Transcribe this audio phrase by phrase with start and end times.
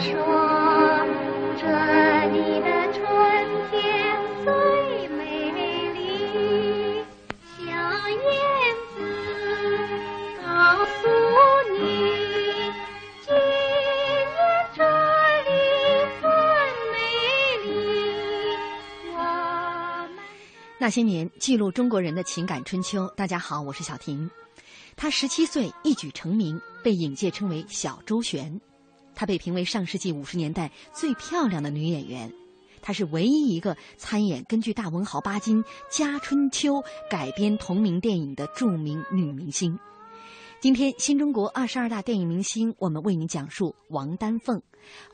[0.00, 0.10] 说
[1.58, 1.66] 这
[2.32, 3.02] 里的春
[3.70, 7.04] 天最美丽
[7.58, 7.64] 小
[8.08, 8.20] 燕
[8.94, 8.98] 子
[10.42, 11.00] 告诉
[11.76, 11.78] 你
[13.20, 13.84] 今年
[14.74, 14.80] 这
[15.44, 15.50] 里
[16.22, 16.24] 更
[16.90, 16.96] 美
[17.66, 17.68] 丽
[19.12, 19.14] 我
[20.08, 20.24] 们
[20.78, 24.30] 那些年记录中国人的情感春秋大家好我是小婷。
[24.96, 28.58] 她十七岁一举成名被影界称为小周璇。
[29.20, 32.32] 她被评为上世纪五十年代最漂亮的女演员。
[32.80, 36.76] 她是唯一一个参演根据大文豪巴金《家春秋》
[37.10, 39.78] 改编同名电影的著名女明星。
[40.58, 44.62] 今天，新中国二十二大电影明星，我们为您讲述王丹凤。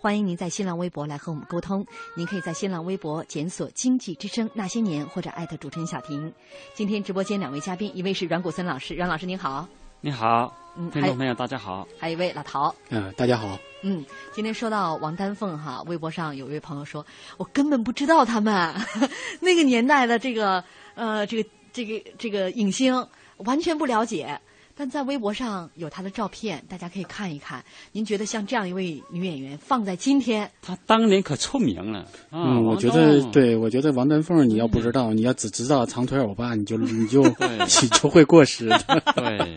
[0.00, 1.84] 欢迎您在新浪微博来和我们沟通。
[2.14, 6.32] 您可以在新浪微博检索“经济之声那些年”或者艾特主持人小婷。
[6.74, 9.66] 今天直播间两位嘉宾，一位是阮谷森老师，阮老师您好。
[10.00, 11.88] 你好，嗯，听众朋友大家好。
[11.98, 12.72] 还有一位老陶。
[12.90, 13.58] 嗯，大家好。
[13.88, 18.74] 嗯，今天说到王丹凤哈，微博上有一位朋友说，我根本不知道他们
[19.38, 20.64] 那个年代的这个
[20.96, 24.40] 呃这个这个这个影星，完全不了解。
[24.76, 27.64] 但在微博上有她的照片，大家可以看一看。
[27.92, 32.04] 您觉得像这样一位女演员放在今天，她当年可出名了。
[32.30, 38.68] 嗯，我觉得，对我觉得王丹凤，你要不知道，你要只知道长腿欧巴，你就 你就你就会过时。
[38.68, 39.54] 对，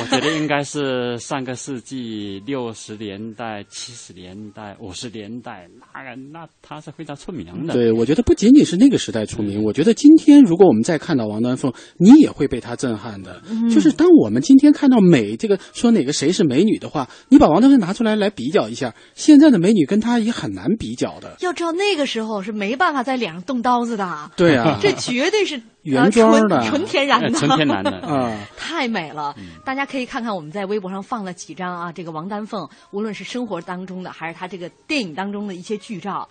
[0.00, 7.72] 我觉得应该是上个世纪六十年代、七十年代、五十年代，那个那她是非常出名的。
[7.72, 13.40] 对，我觉得不仅仅是那个时代出名，我觉得今天如果我们再看到王丹凤，你也会被她震撼的。
[13.70, 21.36] 就是当我们今天看到美这个说哪个谁是美女的话，你把王丹凤拿出来来比较一下，现在的美女跟她也很难比较的。
[21.40, 24.30] 要知道那个时候是没办法在脸上动刀子的。
[24.36, 29.34] 对啊， 这绝对是原装的、纯天然的、纯天然的 啊，太美了。
[29.64, 36.28] 大家可以看看我们在微博上放了几张啊，这个王丹凤，无论是生活当中的还是她这个电影当中的一些剧照，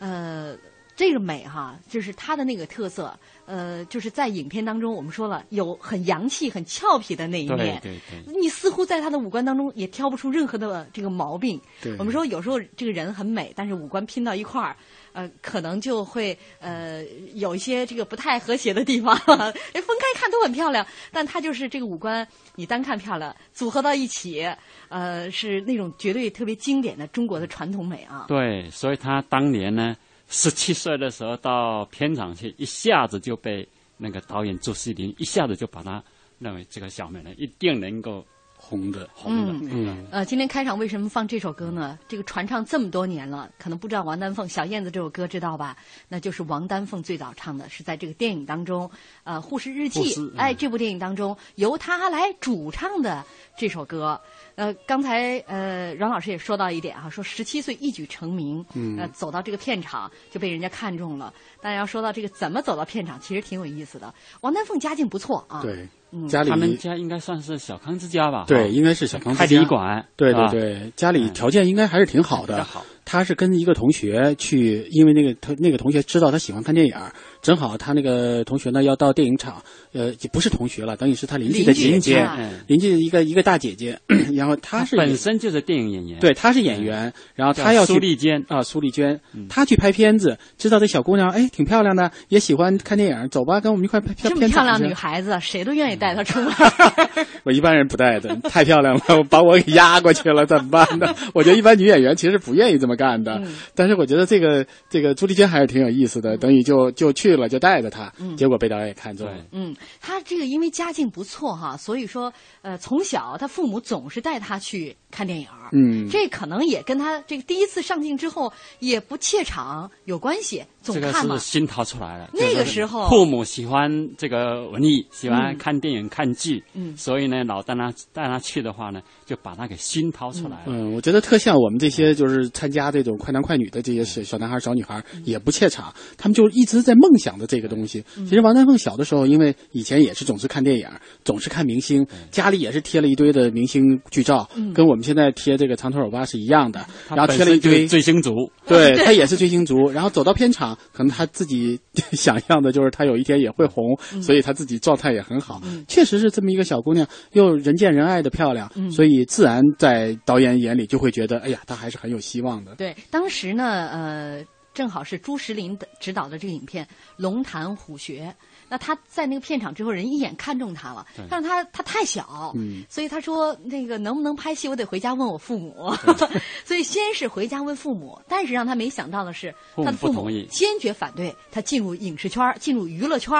[0.00, 0.54] 呃。
[1.00, 7.80] 这个美哈，就是她的那个特色，呃，就是在影片当中，我们说了有很洋气、很俏皮的那一面。
[7.80, 8.38] 对对对。
[8.38, 11.58] 你似乎在她的五官当中也挑不出任何的这个毛病。
[11.80, 11.96] 对。
[11.96, 14.76] 我们说有时候这个人很美，但是五官拼到一块儿，
[15.14, 17.02] 呃，可能就会呃
[17.32, 19.16] 有一些这个不太和谐的地方。
[19.24, 24.46] 哎，分开看都很漂亮，但她就是这个五官，你单看漂亮，组合到一起，
[24.90, 28.26] 呃，是那种绝对特别经典的中国的传统美啊。
[28.28, 29.96] 对，所以她当年呢。
[30.32, 36.02] 十七岁的时候到片场去，一下子就被那个导演朱西林一下子就把他
[36.38, 38.24] 认为这个小美人一定能够
[38.56, 39.52] 红的红的。
[39.72, 41.98] 嗯，呃，今天开场为什么放这首歌呢？
[42.06, 45.76] 这个传唱这么多年了，可能不知道王丹凤《小燕子》这首歌知道吧？
[46.08, 48.88] 那就是王丹凤最早唱的，是在这个电影当中，
[49.24, 53.24] 呃，《护士日记》哎，这部电影当中由她来主唱的
[53.58, 54.20] 这首歌。
[54.54, 58.64] 呃，刚才呃，阮老师也说到一点啊，说十七岁一举成名，
[58.98, 61.32] 呃，走到这个片场就被人家看中了。
[61.60, 64.12] 但要说到这个怎么走到片场，其实挺有意思的。
[64.40, 65.88] 王丹凤家境不错啊，对，
[66.28, 68.44] 家里他们家应该算是小康之家吧？
[68.46, 69.46] 对，应该是小康之家。
[69.46, 72.64] 开旅馆，对对对，家里条件应该还是挺好的。
[72.64, 76.94] 好，他是跟一个同学去，因为那个他那个同学知道他喜欢看电影，
[77.42, 79.62] 正好他那个同学呢要到电影厂，
[79.92, 82.26] 呃，也不是同学了，等于是他邻居的姐姐，
[82.66, 84.00] 邻居的一个一个大姐姐，
[84.34, 94.32] 然后他是本身就是电影演员，对，他是演员，然后他要苏丽娟啊，苏丽娟，他去拍片子，知道这小姑娘哎挺漂亮的，也喜欢看电影，走吧，跟我们一块拍片。
[94.32, 96.52] 这么漂亮女孩子，谁都愿意带她出门。
[97.44, 101.14] 我一般人不带的，太漂亮了，把我给压过去了，怎么办呢？
[101.34, 103.40] 我觉得一般女演员其实不愿意这么干的，
[103.74, 109.34] 但是我觉得这个这个朱丽娟还是挺有意思的，等于就就去了，就带着她，结果被导演看中了。
[109.52, 115.46] 嗯，她这个因为家境不错哈，所以说呃从小她父母总是带他去看电影。
[115.72, 121.20] 嗯，这可能也跟他这个第一次上镜之后也不怯场有关系，总看嘛。
[121.22, 122.28] 这个是心掏出来了。
[122.32, 130.62] 那个时候父母喜欢这个文艺，喜欢看电影看剧，嗯，所以呢老带他带他去的话呢，就把他给心掏出来了。
[130.66, 138.04] 嗯，我觉得特像我们这些就是参加这种快男快女的这些小小男孩小女孩也不怯场，他们就一直在梦想的这个东西。
[138.16, 140.88] 其实王丹凤小的时候，因为以前也是总是看电影，
[141.24, 146.84] 总是看明星，家里也是贴了一堆的明星剧照，跟我们现在贴这个长腿欧巴是一样的。
[147.08, 149.90] 然后贴了一堆追星族， 对他也是追星族。
[149.90, 151.78] 然后走到片场，可能他自己
[152.12, 155.60] 想象的就是他有一天也会红，所以他自己状态也很好。
[155.88, 162.74] 确实是这么一个小姑娘，又人见人爱的漂亮，所以自然在导演眼里就会觉得，哎呀，她还是很有希望的。
[162.76, 164.44] 对，当时呢，呃。
[164.72, 166.84] 正好是朱石林的执导的这个影片
[167.16, 168.22] 《龙潭虎穴》，
[168.70, 172.54] 那他在那个片场之后，人一眼看中他了，但是他他太小，
[172.88, 175.92] 所以他说那个能不能拍戏，我得回家问我父母。
[176.64, 183.36] 所以先是回家问父母，但是让他没想到的是，他的父母坚决反对他进入影视圈，进入娱乐圈。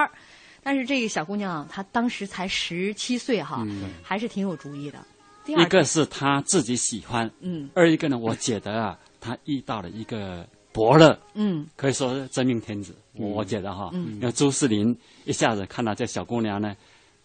[0.64, 3.64] 但是这个小姑娘她当时才十七岁哈，
[4.02, 4.98] 还是挺有主意的。
[5.46, 10.44] 一个是她自己喜欢，嗯，二一个呢，我觉得啊，她遇到了一个。
[10.72, 16.76] 伯乐，嗯，可以说是真命天子，我觉得哈，因为朱世林一下子看到这小姑娘呢，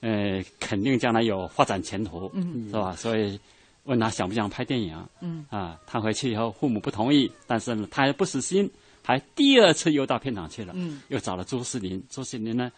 [0.02, 2.32] 呃，肯定将来有发展前途，
[2.70, 2.96] 是吧？
[2.96, 3.40] 所以
[3.84, 8.70] 问他想不想拍电影，嗯，啊，他回去以后父母不同意，但是呢，他还不死心，
[9.04, 12.72] 还第二次又到片场去了，嗯，又找了朱世林，朱世林呢，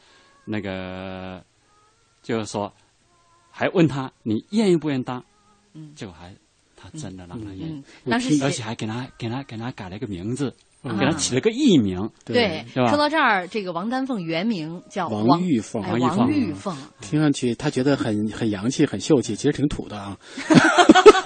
[0.43, 1.41] 那个
[2.21, 2.71] 就是说，
[3.49, 5.23] 还问他你愿意不愿意当，
[5.73, 6.35] 嗯，结果还。
[6.79, 10.53] 他真的让他演，当时而且还给他给他给他改了一个名字，
[10.83, 12.07] 给他起了个艺名。
[12.23, 20.15] 对，说到这儿，这个王丹凤原名叫王玉凤，王玉凤，听上去他觉得很很洋气，很秀气，其实挺土的啊。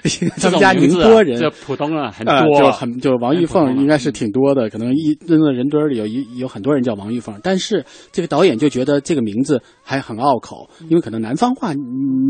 [0.40, 11.72] 他们家宁波人，这普通啊，很多，就很就王玉凤应该是挺多的，可能一扔到人堆里有一有很多人叫王玉凤，但是这个导演就觉得这个名字还很拗口，因为可能南方话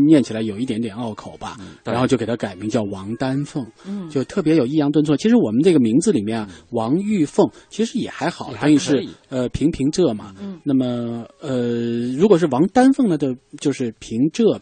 [0.07, 3.65] 念起来有一点点拗口吧，然后就给他改名叫王丹凤，
[4.09, 5.15] 就特别有抑扬顿挫。
[5.17, 10.33] 其实我们这个名字里面啊，王玉凤其实也还好，等于是呃平平仄嘛。
[10.63, 14.59] 那么呃，如果是王丹凤呢，就就是平仄。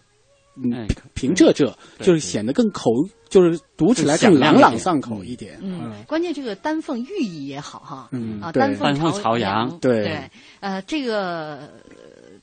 [0.55, 2.91] 嗯，平仄仄就是显得更口，
[3.29, 5.57] 就是读起来更朗朗上口一点。
[5.61, 8.09] 嗯，关键这个丹凤寓意也好哈。
[8.11, 9.79] 嗯啊，丹凤朝阳。
[9.79, 11.69] 对对，呃，这个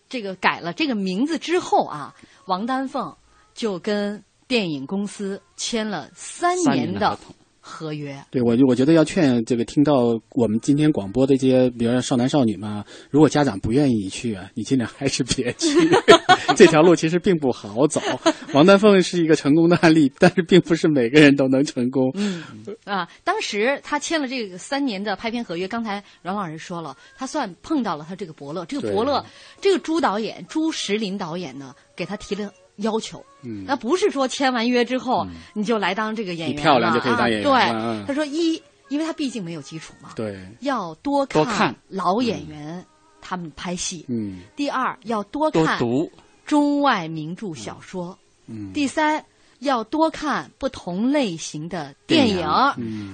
[0.08, 2.14] 这个改了这个名字之后啊，
[2.46, 3.14] 王丹凤
[3.54, 7.18] 就跟电影公司签了三年的。
[7.68, 15.68] 合约对我，我觉得要劝这个听到我们今天广播的这些，比如说少男少女嘛，如果家长不愿意去啊，你尽量还是别去。
[16.56, 18.00] 这条路其实并不好走。
[18.54, 22.10] 王丹凤是一个成功的案例，但是并不是每个人都能成功。
[22.14, 22.42] 嗯
[22.84, 29.24] 啊，当时他签了这个三年的拍片合约，刚才阮老师说了，他算碰到了他这个伯乐，这个伯乐，
[29.60, 32.50] 这个朱导演朱石林导演呢，给他提了。
[32.78, 33.24] 要求，
[33.64, 37.42] 那不是说签完约之后你就来当这个演员漂亮就可以当演员。
[37.42, 42.84] 对，他说一，因为他毕竟没有基础嘛，对，要多看老演员
[43.20, 44.04] 他们拍戏。
[44.08, 45.78] 嗯，第二要多看
[46.44, 48.16] 中外名著小说。
[48.46, 49.22] 嗯，第三
[49.58, 52.46] 要多看不同类型的电影，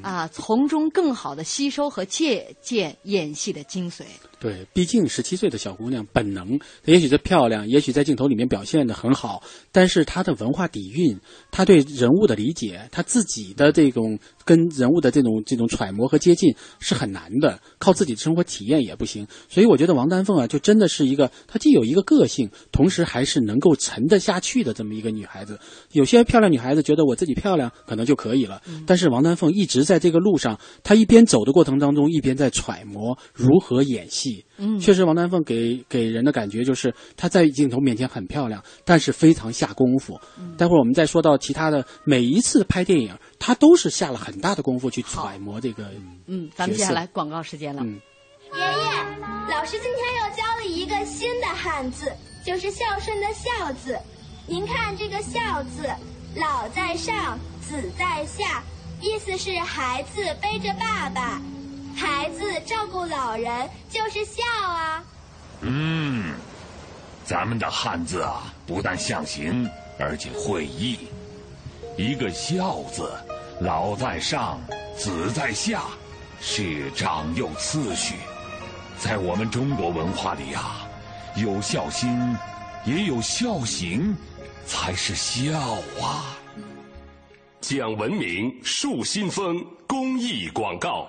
[0.03, 4.03] 啊，从中更好的吸收和借鉴演戏的精髓。
[4.45, 11.19] 对，毕竟十七岁的小姑娘，本能也许她漂亮，也许在镜头里面表现的很好，但是她的文化底蕴，
[11.51, 19.27] 她对人物的理解，她自己的这种跟人物的这种这种揣摩和接近是很难的，靠自己的生活体验也不行。
[19.49, 25.59] 所以我觉得王丹凤啊，就真的是一个，她既有一个个性，同时还是能够沉得下去的这么一个女孩子。
[25.93, 34.45] 有些漂亮女孩子觉得我自己漂亮可能就可以了，但是王丹凤一直在这个路上，她一边走的过程当中，一边在揣摩如何演戏。
[34.57, 40.17] 嗯，确实，王丹凤给给人的感觉就是她在镜头面前很漂亮，但是非常下功夫。
[40.57, 45.91] 待会儿我们再说到其他的，每一次拍电影，她都是下了很大的功夫去揣摩这个。
[46.27, 47.83] 嗯，咱们接下来广告时间了。
[47.83, 48.01] 嗯，
[48.55, 48.95] 爷爷。
[49.49, 52.13] 老师今天又教了一个新的汉字，
[52.45, 53.99] 就是孝顺的孝字。
[54.47, 55.89] 您看这个孝字，
[56.37, 58.63] 老在上，子在下，
[59.01, 61.41] 意思是孩子背着爸爸，
[61.95, 65.05] 孩子照顾老人，就是孝啊。
[65.61, 66.35] 嗯，
[67.25, 70.99] 咱们的汉字啊，不但象形，而且会意。
[71.97, 73.09] 一个孝字，
[73.61, 74.61] 老在上，
[74.97, 75.85] 子在下，
[76.41, 78.17] 是长幼次序。
[78.99, 80.89] 在我们中国文化里啊，
[81.37, 82.37] 有孝心，
[82.85, 84.13] 也有孝行，
[84.67, 85.53] 才是孝
[86.03, 86.37] 啊。
[87.61, 91.09] 讲文明树新风公益广告。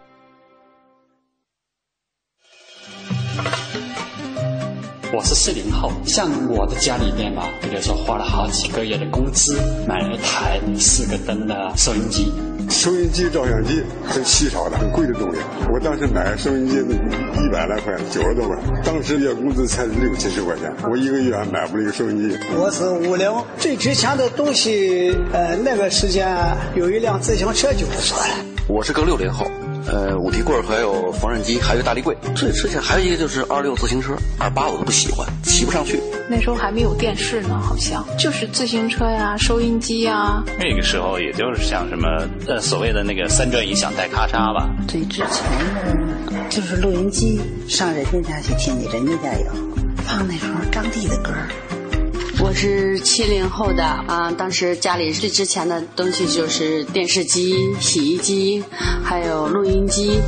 [5.13, 12.31] 我是四零后，像我的家里面吧，比如说花了好几个月的工资买了一台四个灯的收音机。
[12.69, 15.37] 收音机、照相机很稀少的、很贵的东西。
[15.73, 22.37] 我当时买收音机一百来块，九十多块，当时月工资才六七十块钱，我一个月还买不了一个收音机。
[22.55, 26.33] 我是五零，最值钱的东西，呃，那个时间
[26.73, 28.29] 有一辆自行车就不错了。
[28.69, 29.45] 我是个六零后。
[29.87, 32.15] 呃，五提棍还有缝纫机，还有大立柜。
[32.35, 35.99] 最值钱还有一个就是二六自行车，二八我都不喜欢，骑不上去。
[36.29, 40.43] 那时候还没有电视呢，好像就是自行车呀、收音机呀。
[40.57, 42.07] 那个时候也就是像什么
[42.47, 44.69] 呃所谓的那个三转一响带咔嚓吧。
[44.87, 45.43] 最值钱
[46.25, 49.51] 的就是录音机，上人家家去听去，人家家有
[50.05, 51.31] 放那时候张帝的歌。
[52.43, 58.63] 我是七零后的啊，当时家里最值钱的东西就是电视机、洗衣机，
[59.03, 60.19] 还有录音机。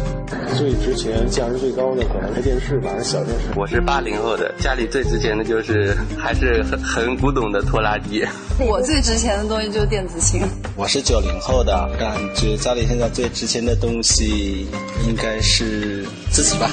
[0.56, 3.48] 最值钱、价值最高的可能是电视吧，是小电视。
[3.58, 8.24] 我是八零后的，家里最值钱的就是还是很很古董的拖拉机。
[8.60, 10.42] 我最值钱的东西就是电子琴。
[10.76, 14.68] 我是九零后的，感觉家里现在最值钱的东西
[15.08, 16.70] 应该是自己吧。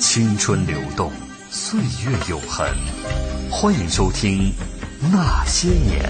[0.00, 1.12] 青春流动，
[1.50, 2.66] 岁月永恒。
[3.54, 4.50] 欢迎收听
[5.12, 6.02] 《那些年》。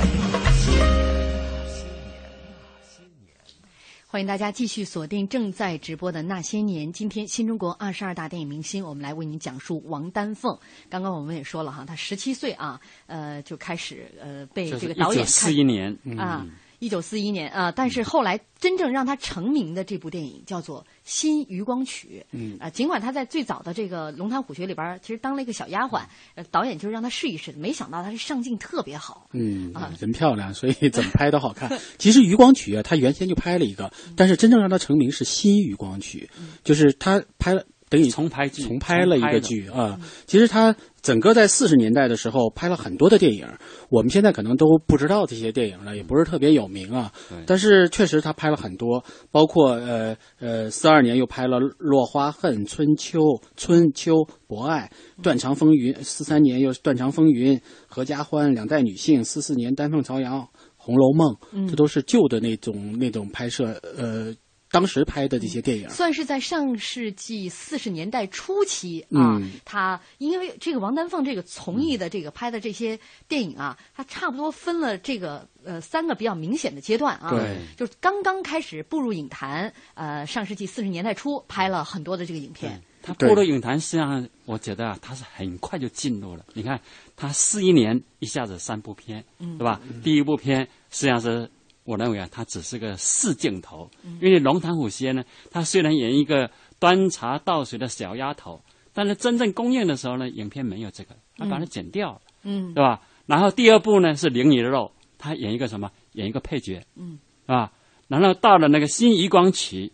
[4.07, 6.89] 欢迎大家继续锁定正在直播的《那些年》。
[6.93, 10.57] 今天新中国二十二大电影明星，我们来为您讲述王丹凤。
[10.89, 15.27] 刚刚我们也说了哈，她十七岁啊，呃，就开始呃被这个导演看。
[15.27, 16.47] 四一年啊。
[16.83, 22.21] 一九四一年啊，但是后来真正让他成名的这部电影叫做《新渔光曲》。
[22.33, 26.03] 嗯啊，尽管他在最早的这个《龙潭虎穴》里边其实当了一个小丫鬟，
[26.51, 29.29] 导演就是让他试一试，没想到他是上镜特别好。
[29.33, 31.71] 嗯啊，人漂亮，所以怎么拍都好看。
[31.99, 36.29] 其实《渔光曲》啊，他原先就拍了一个，但是真正让他成名是《新渔光曲》，
[36.65, 37.65] 就是他拍了。
[37.93, 40.01] 等于重拍重拍了一个剧啊！
[40.27, 43.47] 其实他整个在四十年代的时候拍了很多的电影，
[43.91, 47.13] 我们现在可能都不知道这些电影了，也不是特别有名啊。
[47.45, 53.21] 但是确实他拍了很多，包括呃呃四二年又拍了《落花恨》《春秋》
[53.57, 54.15] 《春秋》
[54.47, 54.91] 《博爱》
[55.23, 57.57] 《断肠风云》，四三年又《断肠风云》
[57.87, 60.41] 《合家欢》两代女性，四四年《丹凤朝阳》
[60.79, 61.37] 《红楼梦》，
[61.69, 64.35] 这都是旧的那种那种拍摄呃。
[64.73, 69.39] 当时拍的这些电影，算是在上世纪四十年代初期啊。
[69.67, 72.99] 他因为这个王丹凤这个从艺的这个拍的这些
[73.29, 77.29] 电影啊，他差不多分了这个呃三个比较明显的阶段啊。
[77.29, 82.83] 对，就是刚刚开始步入影坛，呃，上世纪四十年代初拍了很多的这个影片。
[83.03, 86.47] 他步入影坛，实际上我觉得啊，他是很快就进入了。
[86.55, 86.81] 你看，
[87.15, 89.83] 他四一年一下子三部片，对吧？
[90.03, 91.51] 第一部片实际上是。
[91.85, 96.49] 我认为啊，他只是个试镜头，因为《龙潭虎穴》呢，他虽然演一个
[96.79, 98.63] 端茶倒水的小丫头，
[98.93, 103.03] 但是真正公映的时候呢，影片没有这个，他把它剪掉了，嗯，对吧？
[103.27, 105.91] 然后第二部呢是《灵鱼肉》，他演一个什么？
[106.13, 107.73] 演一个配角，嗯，啊，
[108.07, 109.87] 然后到了那个《新余光曲》，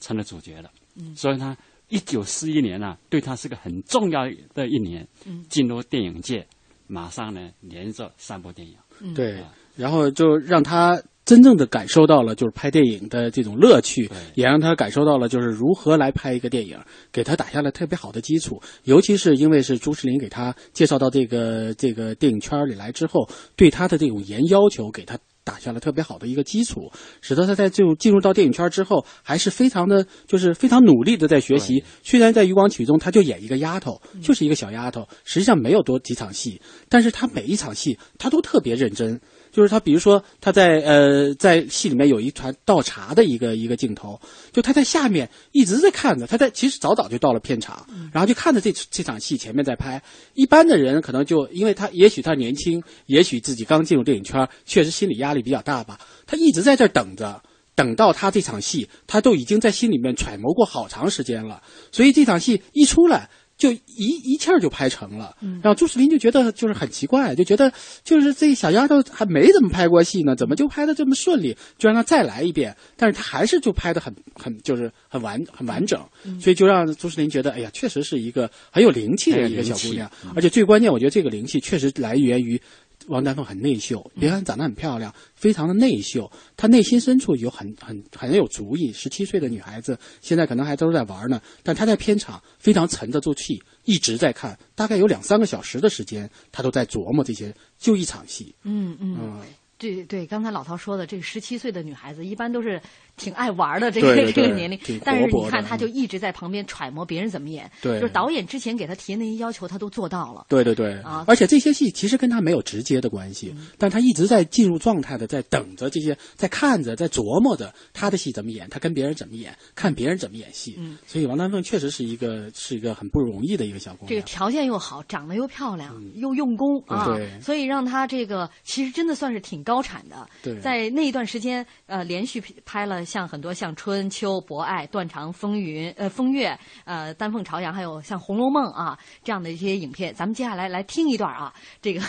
[0.00, 1.56] 成了主角了，嗯，所以他
[1.88, 6.44] 一九四一年啊，对他是个很重要的一年，嗯，进入电影界，
[6.88, 9.14] 马上呢连着三部电影，嗯。
[9.14, 9.44] 对，
[9.76, 11.00] 然后就让他。
[11.26, 16.78] 真正的感受到了就是拍电影的这种乐趣，也让他感受到了就是如何来拍一个电影，
[17.12, 18.62] 给他打下了特别好的基础。
[18.84, 31.82] 尤其是因为是朱世林给他介绍到这个这个电影圈里来之后，对他的这种严要求，给他打下了特别好的一个基础，使得他在就进入到电影圈之后，还是非常的就是非常努力的在学习。
[32.04, 39.20] 虽然在《余光曲》中他就演一个丫头，就是一个小丫头，实际上没有多几场戏，但是他每一场戏他都特别认真。
[39.56, 44.20] 就是他比如说他在呃在戏里面有一团倒茶的一个一个镜头，
[44.52, 50.02] 就他在下面一直在看着，他在其实早早就到了片场，然后就看着这这场戏前面在拍。
[50.34, 57.42] 一般的人可能就因为他也许他年轻，也许自己刚进入电影圈，确实心理压力比较大吧，他一直在这儿等着。
[57.74, 65.34] 等到他这场戏，他都已经在心里面揣摩过好长时间了，所以这场戏一出来，就一一气儿就拍成了。
[65.62, 67.72] 然后朱世林就觉得就是很奇怪，就觉得
[68.04, 71.56] 就是这小丫头还没怎么拍过戏呢，怎么就拍的这么顺利？
[71.78, 76.00] 就让她再来一遍，但是她还是就拍的很很就是很完很完整，
[76.40, 82.60] 所以就让朱世林觉得，哎呀，确实是一个很有灵气的一个小姑娘，而且最关键，我觉得这个灵气确实来源于。
[83.08, 86.30] 王丹凤很内秀，别看长得很漂亮，非常的内秀。
[86.56, 88.92] 她内心深处有很很很有主意。
[88.92, 98.54] 十七岁的女孩子，现在可能还都是在玩呢，但她在片场非常沉得住气，一直在看，大概有两三个小时的时间，她都在琢磨这些，就一场戏。
[98.62, 99.40] 嗯嗯，
[99.78, 102.80] 对对，刚才老陶说的，这个十七岁的女孩子一般都是。
[103.16, 110.46] 挺爱玩的这个 这个年龄，但是你看他就一直在旁边揣摩别人怎么演，对就是导演之前给他提的那些要求他都做到了。
[110.48, 111.24] 对对对，啊！
[111.26, 120.74] 而且这些戏其实跟他没有直接的关系，但他一直在进入状态的，在等着这些，在看着，在琢磨着他的戏怎么演，他跟别人怎么演，看别人怎么演戏。
[120.78, 124.08] 嗯，所以王丹凤确实是一个是一个很不容易的一个小姑娘。
[124.08, 130.28] 这个条件又好，长得又漂亮，又用功啊，所以让他这个其实真的算是挺高产的。
[130.42, 133.76] 对，在那一段时间，呃，连续拍了像很多像。
[133.76, 142.00] 春秋博爱、断肠风云、呃风月、呃丹凤朝阳，还有像《红楼梦》啊这样的一些影片，咱们接下来来听一段啊，这个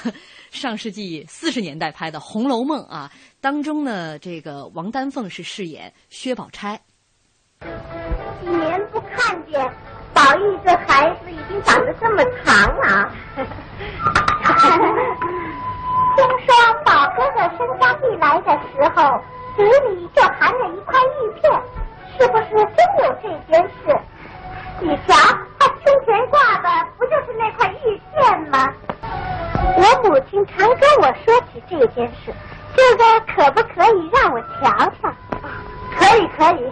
[0.49, 3.11] 上世纪四十年代拍的《红楼梦》啊
[3.41, 6.79] 当中呢，这个王丹凤是饰演薛宝钗。
[7.59, 9.59] 几年不看见
[10.13, 13.11] 宝玉这孩子已经长得这么长了，啊
[16.15, 19.36] 听说宝哥哥升家地来的时候。
[19.57, 21.51] 嘴里就含着一块玉片，
[22.15, 23.99] 是不是真有这件事？
[24.79, 25.15] 你瞧，
[25.57, 28.71] 他胸前挂的不就是那块玉片吗？
[29.75, 32.31] 我母亲常跟我说起这件事，
[32.75, 34.69] 这个可不可以让我瞧
[35.01, 35.11] 瞧？
[35.97, 36.71] 可以，可以。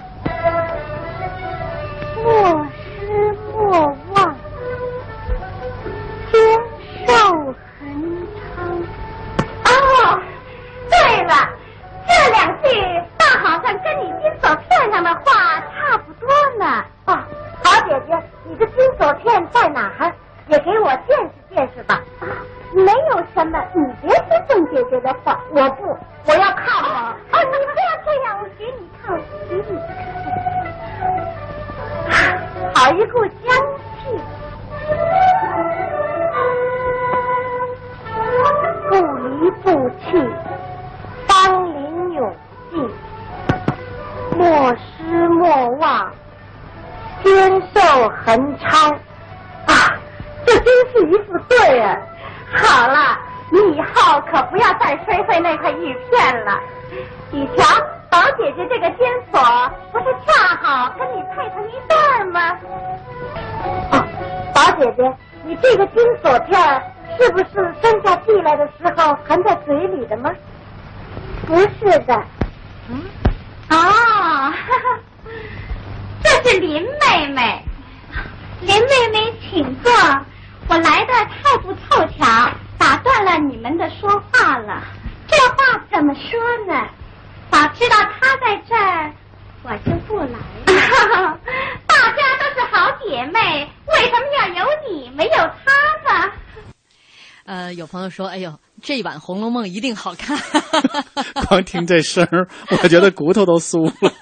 [98.16, 98.58] 说，哎呦。
[98.84, 100.38] 这一版《红楼梦》一定好看，
[101.48, 102.46] 光听这声儿，
[102.84, 104.14] 我觉得骨头都酥了。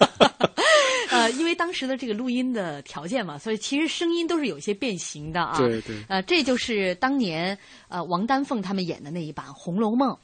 [1.10, 5.58] 呃，因为当时的这个录音的条件嘛，所以其实声音都是有些变形的啊。
[5.58, 5.96] 对对。
[6.08, 10.16] 呃，这就是当年呃王丹凤他们演的那一版《红楼梦》，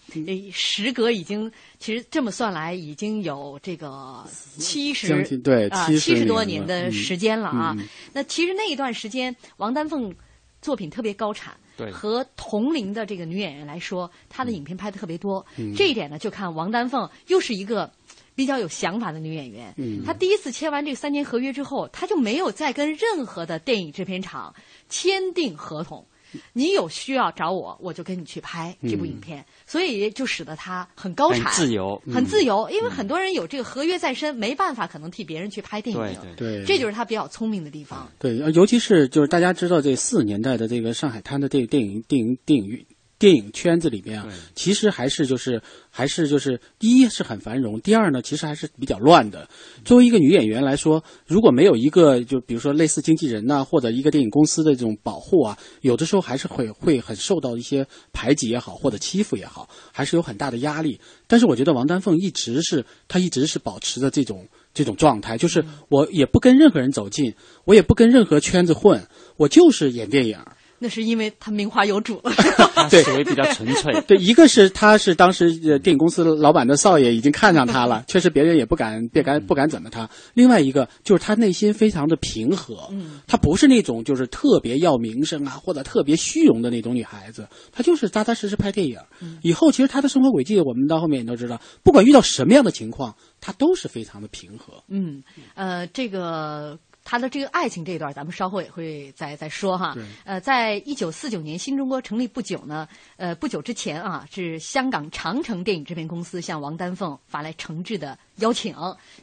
[0.53, 4.23] 时隔已经其实这么算来已经有这个
[4.59, 7.75] 七十对啊七十多年的时间了啊。
[8.13, 10.13] 那其实那一段时间，王丹凤
[10.61, 11.57] 作品特别高产。
[11.91, 15.45] 和同龄的这个女演员来说，她的影片拍的特别多。
[15.75, 17.91] 这一点呢，就看王丹凤又是一个
[18.35, 19.73] 比较有想法的女演员。
[20.05, 24.53] 她第一次签完这个三年合约之后，她就没有再跟任何的电影制片厂
[24.89, 26.05] 签订合同。
[26.53, 32.69] 你有需要找我，我就跟你去拍这部影片，所以就使得他很高产、自由、很自由。
[32.69, 36.17] 因为很多人有这个合约在身，没办法，可能替别人去拍电影。
[36.35, 38.09] 对，这就是他比较聪明的地方。
[38.19, 42.85] 对，尤其是就是大家知道这四十年代的这个上海滩的这个电影、电影、电影
[43.19, 49.47] 电影圈子里面啊，其实还是就是还是就是第一是很繁荣，第二呢，其实还是比较乱的。
[49.83, 60.97] 作为一个女演员来说，如果没有一个就比如说类似经纪人呐、或者一个电影公司的这种保护啊，有的时候还是会会很受到一些排挤也好，或者欺负也好，还是有很大的压力。
[61.27, 69.05] 但是我觉得王丹凤一直是她一直是保持着这种这种状态，就是我也不跟任何人走近，我也不跟任何圈子混，
[69.35, 70.39] 我就是演电影。
[70.79, 72.31] 那是因为他名花有主了。
[72.89, 73.93] 对，属于比较纯粹。
[74.07, 80.09] 对，一个是他是当时呃电影公司老板的少爷已经看上他了， 确实别人也不敢别敢不敢怎么他。
[80.33, 88.97] 另外一个就是他内心非常的平和，嗯，她不是那种就是特别要名声啊或者特别虚荣的那种女孩子，她就是扎扎实实拍电影。
[89.41, 94.81] 以后其实她的生活轨迹，我们到后面也都知道，不管遇到什么样的情况，她都是非常的平和。
[94.87, 95.21] 嗯，
[95.55, 96.79] 呃，这个。
[97.03, 99.95] 他的这个爱情这一段，咱们稍后也会再再说哈。
[100.25, 108.75] 呃，在一九四九年新中国成立不久呢，呃，不久之前啊，是香港长城电影制片公司向王丹凤发来诚挚的邀请，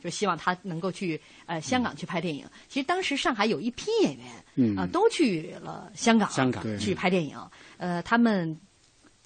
[0.02, 2.44] 就希望他能够去呃香港去拍电影。
[2.68, 7.38] 其实当时上海有一批演员，嗯啊，都去了香港，香港去拍电影。
[7.76, 8.58] 呃，他们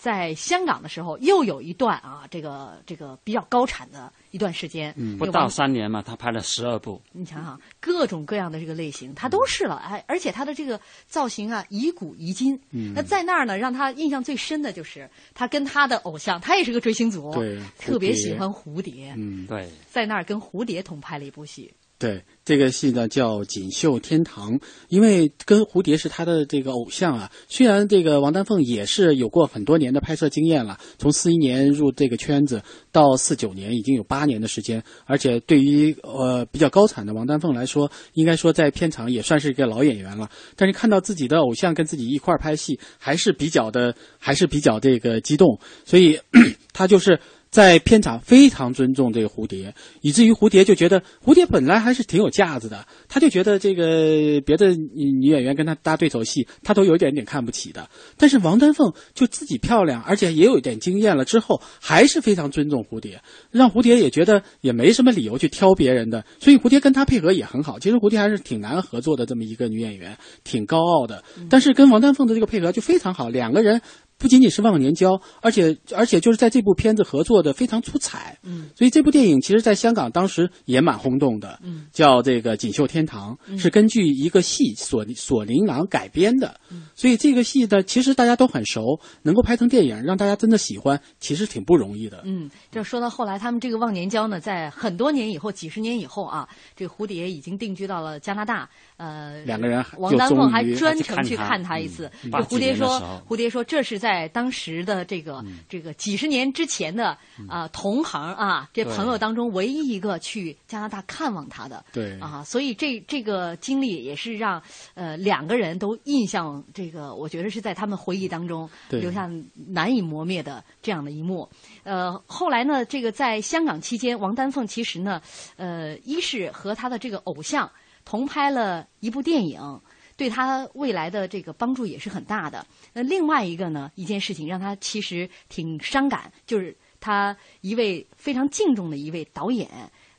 [0.00, 6.98] 在香港的时候又有一段啊，这个这个比较高产的一段时间，不到三年嘛，他拍了十二部。
[7.12, 12.58] 你想想，各种各样的这个类型，他都试了，哎，而且他的这个造型啊，以古遗今。
[12.70, 21.70] 嗯那在那儿呢，让他印象最深的就是他跟他的偶像，他也是个追星族，对特别喜欢蝴蝶，嗯，对，在那儿跟蝴蝶同拍了一部戏。
[22.00, 24.54] 对，这个戏呢叫《锦绣天堂》，
[24.88, 27.30] 因为跟蝴蝶是他的这个偶像啊。
[27.46, 34.82] 虽然这个王丹凤也是有过很多年的拍摄经验了，从四一年入这个圈子到四九年，已经有八年的时间。
[35.04, 40.30] 而且对于呃比较高产的王丹凤来说，应该说在片场也算是一个老演员了。
[40.56, 45.60] 但是看到自己的偶像跟自己一块儿拍戏，还是比较的，还是比较这个激动。
[45.84, 46.18] 所以
[46.72, 47.20] 他就是。
[47.50, 57.90] 在片场非常尊重这个蝴蝶，以至于蝴蝶就觉得蝴蝶本来还是挺有架子的，他就觉得这个别的女女演员跟他搭对手戏，他都有一点点看不起的。
[58.16, 67.80] 但是王丹凤就自己漂亮，而且也有一点经验了之后，还是非常尊重蝴蝶，让蝴蝶也觉得也没什么理由去挑别人的，所以蝴蝶跟他配合也很好。
[67.80, 73.82] 其实蝴蝶还是挺难合作的这么一个女演员，挺高傲的，但是跟王丹凤的这个配合就非常好，两个人。
[74.20, 83.58] 不仅仅是忘年交，而且而且就是在这部片子合作的非常出彩，嗯，所以这部电影其实在香港当时也蛮轰动的，嗯，叫这个《锦绣天堂》，嗯。
[83.58, 86.60] 是根据一个戏索索林郎改编的，
[86.94, 92.22] 所以这个戏呢，其实大家都很熟，能够拍成电影，让大家真的喜欢，其实挺不容易的。
[92.24, 98.68] 嗯，就说到后来，他们这个忘年交呢，在很多年以后，几十年以后啊，这个蝴蝶已经定居到了加拿大。
[98.96, 102.10] 呃，两个人王丹凤还专程去看他一次。
[102.24, 102.30] 嗯。
[102.30, 107.16] 这蝴蝶80年的说，蝴蝶说这是在当时的这个、这个几十年之前的
[107.48, 111.84] 啊、同行啊，这朋友当中唯一一个去加拿大看望他的。
[111.92, 114.62] 对啊，所以这这个经历也是让
[114.94, 119.28] 呃两个人都印象这个，我觉得是在他们回忆当中留下
[119.68, 121.48] 难以磨灭的这样的一幕。
[121.84, 125.20] 呃，后来呢，这个在香港期间，王丹凤其实呢，
[125.56, 127.70] 呃，一是和他的这个偶像
[128.04, 129.80] 同拍了一部电影。
[130.20, 132.66] 对他未来的这个帮助也是很大的。
[132.92, 139.66] 那另外一个呢，一件事情让他其实挺伤感，就是他一位非常敬重的一位导演，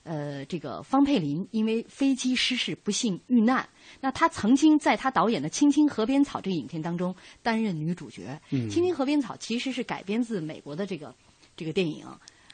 [0.01, 3.69] 呃，这个方佩林因为飞机失事不幸遇难。
[3.99, 8.41] 那他曾经在他导演的《青青河边草》这个影片当中担任女主角。
[8.49, 11.13] 嗯青青河边草》其实是改编自美国的这个
[11.55, 12.03] 这个电影。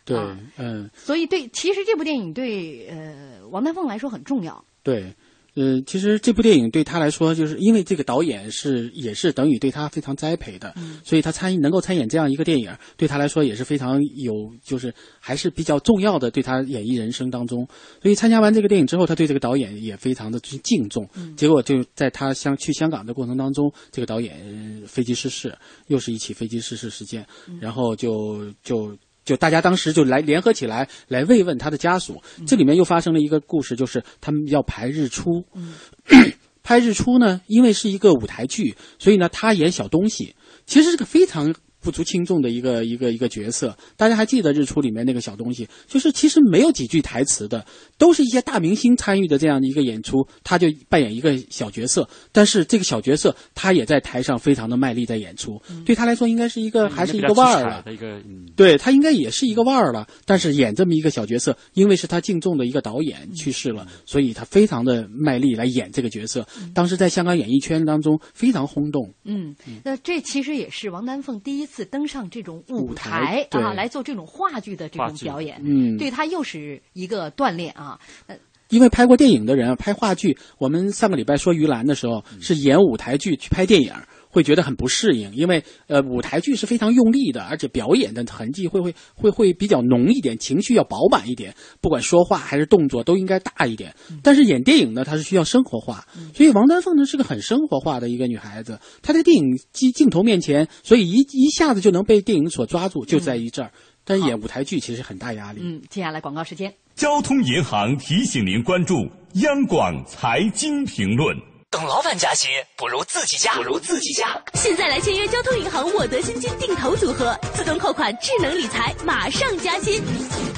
[0.04, 4.66] 对啊，嗯，所以对，其实这部电影对呃王丹凤来说很重要。
[4.84, 5.16] 对。
[5.58, 17.68] 呃，其实这部电影对他来说，就是因为这个导演是也是等于对他非常栽培的，嗯所以他参能够参演这样一个电影，对他来说也是非常有，就是还是比较重要的，对他演艺人生当中。
[18.04, 21.10] 所以参加完这个电影之后，他对这个导演也非常的去敬重。
[21.16, 24.38] 嗯结果就在他香去香港的过程当中，这个导演
[24.82, 28.96] 呃飞机失事，又是一起飞机失事事件，嗯然后就就。
[29.28, 32.46] 就大家当时就来联合起来来慰问他的家属，嗯。
[32.46, 35.74] 这里面又发生了一个故事，就是他们要排日出，嗯。
[36.64, 40.36] 拍日出呢，因为是一个舞台剧，所以呢，他演小东西，
[40.66, 43.76] 其实是个非常不足轻重的一个一个一个角色。
[43.96, 47.66] 大家还记得日出里面那个小东西，就是其实没有几句台词的，
[47.98, 57.84] 都是一些大明星参与的这样的一个演出，他就扮演一个小角色，但是这个小角色他也在台上非常的卖力在演出，对他来说应该是一个还是一个腕儿了。
[57.92, 66.46] 一个嗯，对他应该也是一个腕儿了，但是演这么一个小角色，因为是他敬重的一个导演去世了，所以他非常的卖力来演这个角色。
[66.74, 69.14] 当时在香港演艺圈当中非常轰动。
[69.24, 78.00] 嗯，那这其实也是王丹凤第一次次登上这种舞台啊，来做这种话剧的这种表演，嗯，对他又是一个锻炼啊。
[78.26, 78.36] 呃，
[78.70, 83.94] 因为拍过电影的人拍话剧，我们上个礼拜说于兰的时候是演舞台剧去拍电影。
[84.30, 93.96] 会觉得很不适应，因为呃舞台剧是非常用力的，而且表演的痕迹会会会会比较浓一点，情绪要饱满一点，不管说话还是动作都应该大一点。
[94.22, 103.72] 但是演电影呢，它是需要生活化，所以王丹凤呢是个很生活化的一个女孩子，她在电影机镜头面前，所以一一下子就能被电影所抓住，就在于这儿。
[104.04, 105.60] 但是演舞台剧其实很大压力。
[105.62, 108.96] 嗯，接下来广告时间，交通银行提醒您关注
[109.34, 111.36] 央广财经评论。
[111.70, 114.42] 等老板加薪，不如自己加，不如自己加。
[114.54, 120.02] 现在来签约交通银行沃德新金定投组合，自动扣款，智能理财，马上加薪，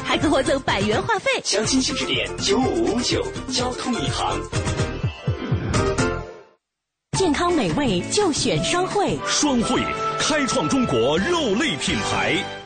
[0.06, 1.32] 还可获赠百元话费。
[1.43, 4.39] 详情请致电九五五九交通银行。
[7.17, 9.82] 健康美味就选双汇，双汇
[10.19, 12.59] 开创中国肉类品牌。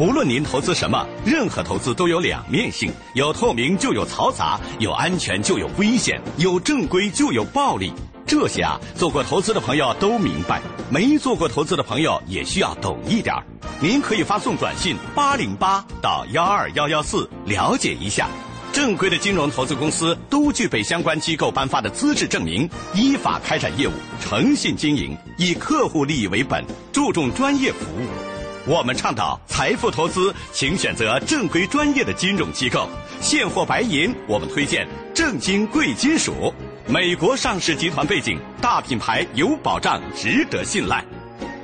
[0.00, 7.92] 不论您投资什么，任何投资都有两面性，有透明就有嘈杂，有安全就有危险，有正规就有暴利。
[8.24, 13.36] 这些啊，做过投资的朋友都明白，没做过投资的朋友也需要懂一点
[13.78, 18.26] 您可以发送短信八零八到幺二幺幺四了解一下。
[18.72, 28.29] 正规的金融投资公司都具备相关机构颁发的资质证明，依法开展业务，诚信经营，以客户利益为本，注重专业服务。
[28.66, 32.86] 我们倡导财富投资，请选择正规专业的金融机构。
[33.20, 36.52] 现货白银，我们推荐正金贵金属。
[36.86, 41.02] 美国上市集团背景，大品牌有保障，值得信赖。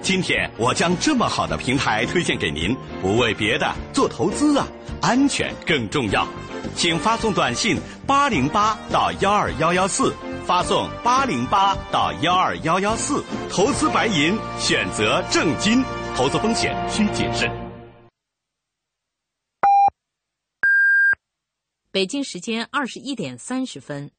[0.00, 4.66] 今天我将这么好的平台推荐给您，不为别的，做投资啊，
[5.02, 6.26] 安全更重要。
[6.74, 10.14] 请发送短信八零八到幺二幺幺四，
[10.46, 15.84] 发送八零八到幺二幺幺四，投资白银，选择正金。
[16.16, 17.46] 投资风险需谨慎。
[21.92, 24.10] 北京时间二十一点三十分。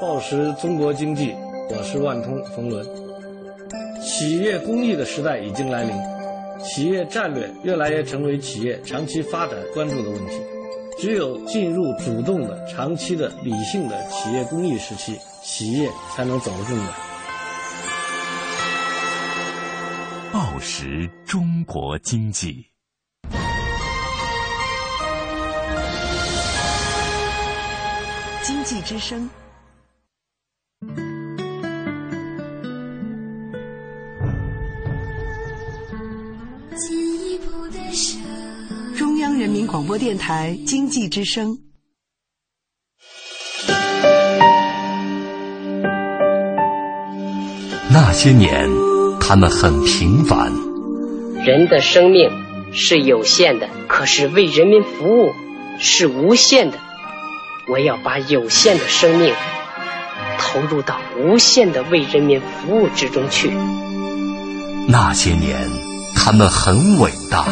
[0.00, 1.32] 报时中国经济，
[1.70, 2.84] 我是万通冯仑。
[4.02, 5.96] 企业公益的时代已经来临，
[6.60, 10.40] 企业战略越来越成为企业长期发展关注的问题。
[10.98, 17.07] 只有进入主动的、长期的、理性的企业公益时期，企业才能走得更远。
[20.32, 22.66] 报时中国经济，
[28.42, 29.28] 经济之声，
[38.96, 41.58] 中央人民广播电台经济之声。
[47.90, 48.87] 那些年。
[49.28, 50.50] 他们很平凡。
[51.44, 52.30] 人的生命
[52.72, 55.34] 是有限的，可是为人民服务
[55.78, 56.78] 是无限的。
[57.70, 59.34] 我要把有限的生命
[60.38, 63.52] 投入到无限的为人民服务之中去。
[64.88, 65.58] 那些年，
[66.16, 67.44] 他们很伟大。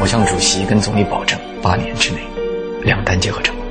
[0.00, 2.20] 我向主席跟总理保证，八年之内
[2.82, 3.66] 两弹结合成功。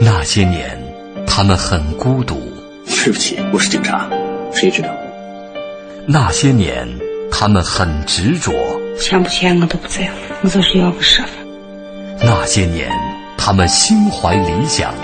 [0.00, 0.80] 那些年，
[1.26, 2.40] 他们很孤独。
[2.86, 4.08] 对不起，我是警察，
[4.52, 4.88] 谁知道？
[6.10, 6.88] 那些年，
[7.30, 8.50] 他们很执着。
[8.98, 10.10] 钱不钱我都不在乎，
[10.42, 11.34] 我就是要个身份。
[12.22, 12.90] 那些年，
[13.36, 14.94] 他们心怀理想。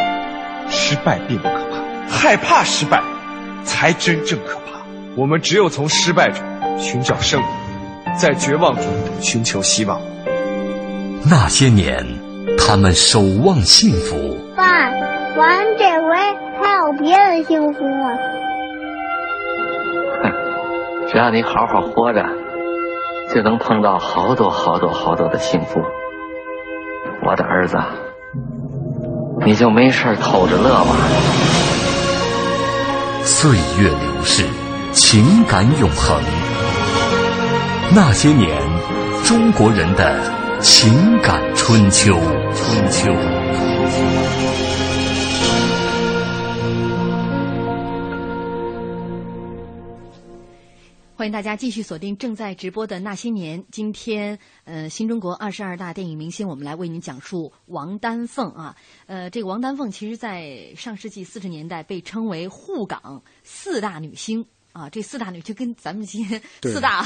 [0.70, 3.02] 失败并不可怕，害怕失败
[3.64, 4.80] 才真正可怕。
[5.14, 6.42] 我们只有从失败中
[6.80, 7.44] 寻找胜利，
[8.18, 8.84] 在绝望中
[9.20, 10.00] 寻求希望。
[11.28, 12.02] 那些年，
[12.56, 14.38] 他们守望幸福。
[14.56, 14.90] 爸，
[15.36, 16.16] 咱这回
[16.62, 18.08] 还有别的幸福吗？
[21.10, 22.24] 只要你好好活着，
[23.32, 25.80] 就能碰到好多好多好多的幸福。
[27.22, 27.78] 我的儿子，
[29.44, 30.96] 你就没事偷着乐吧。
[33.22, 34.44] 岁月流逝，
[34.92, 36.20] 情感永恒。
[37.94, 38.60] 那些年，
[39.24, 40.16] 中国人的
[40.60, 42.14] 情感春秋。
[42.54, 43.12] 春秋。
[51.24, 53.64] 欢迎大家继续锁定正在直播的那些年。
[53.70, 58.76] 今天，呃，新中国二十二大电影明星，我们来为您讲述王丹凤啊。
[59.06, 64.90] 呃，这个王丹凤，其实在上世纪四十年代被称为沪港四大女星啊。
[64.90, 67.02] 这四大女就跟咱们今天四大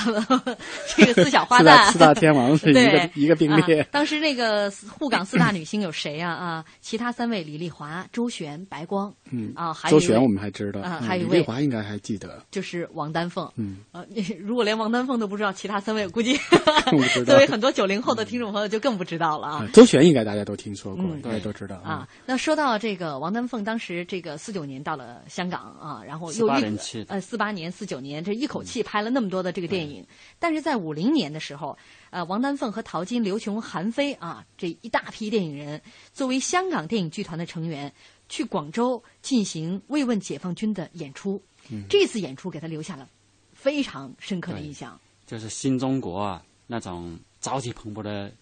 [0.97, 3.85] 这个四小花旦、四大天王是一个一个并列。
[3.93, 6.33] 当时那个沪港四大女星有谁啊？
[6.33, 9.53] 啊，其他三位李丽华、周璇、白光，嗯。
[9.55, 13.51] 啊，还有周璇我们还知道，还有一位丽华应该还记得，就是王丹凤。
[13.57, 14.05] 嗯，呃，
[14.41, 16.37] 如果连王丹凤都不知道，其他三位估计
[17.27, 19.55] 作为很多九零后的听众朋友就更不知道了啊。
[19.65, 30.07] 啊周璇应该大家都听说过，嗯大家都知道啊，那说到这个王丹凤，当时这个四九年到了香港啊，然后又48一呃四八年、四九年这一口气拍了那么多的这个电影，
[30.39, 31.77] 但是在五零年的时候，
[32.11, 35.81] 呃，王丹凤和陶金、刘琼、韩非啊这一大批电影人，
[36.13, 37.93] 作为香港电影剧团的成员，
[38.29, 41.43] 去广州进行慰问解放军的演出。
[41.71, 43.09] 嗯这次演出给他留下了
[43.53, 44.99] 非常深刻的印象。
[45.27, 48.33] 就是新中国啊那种朝气蓬勃的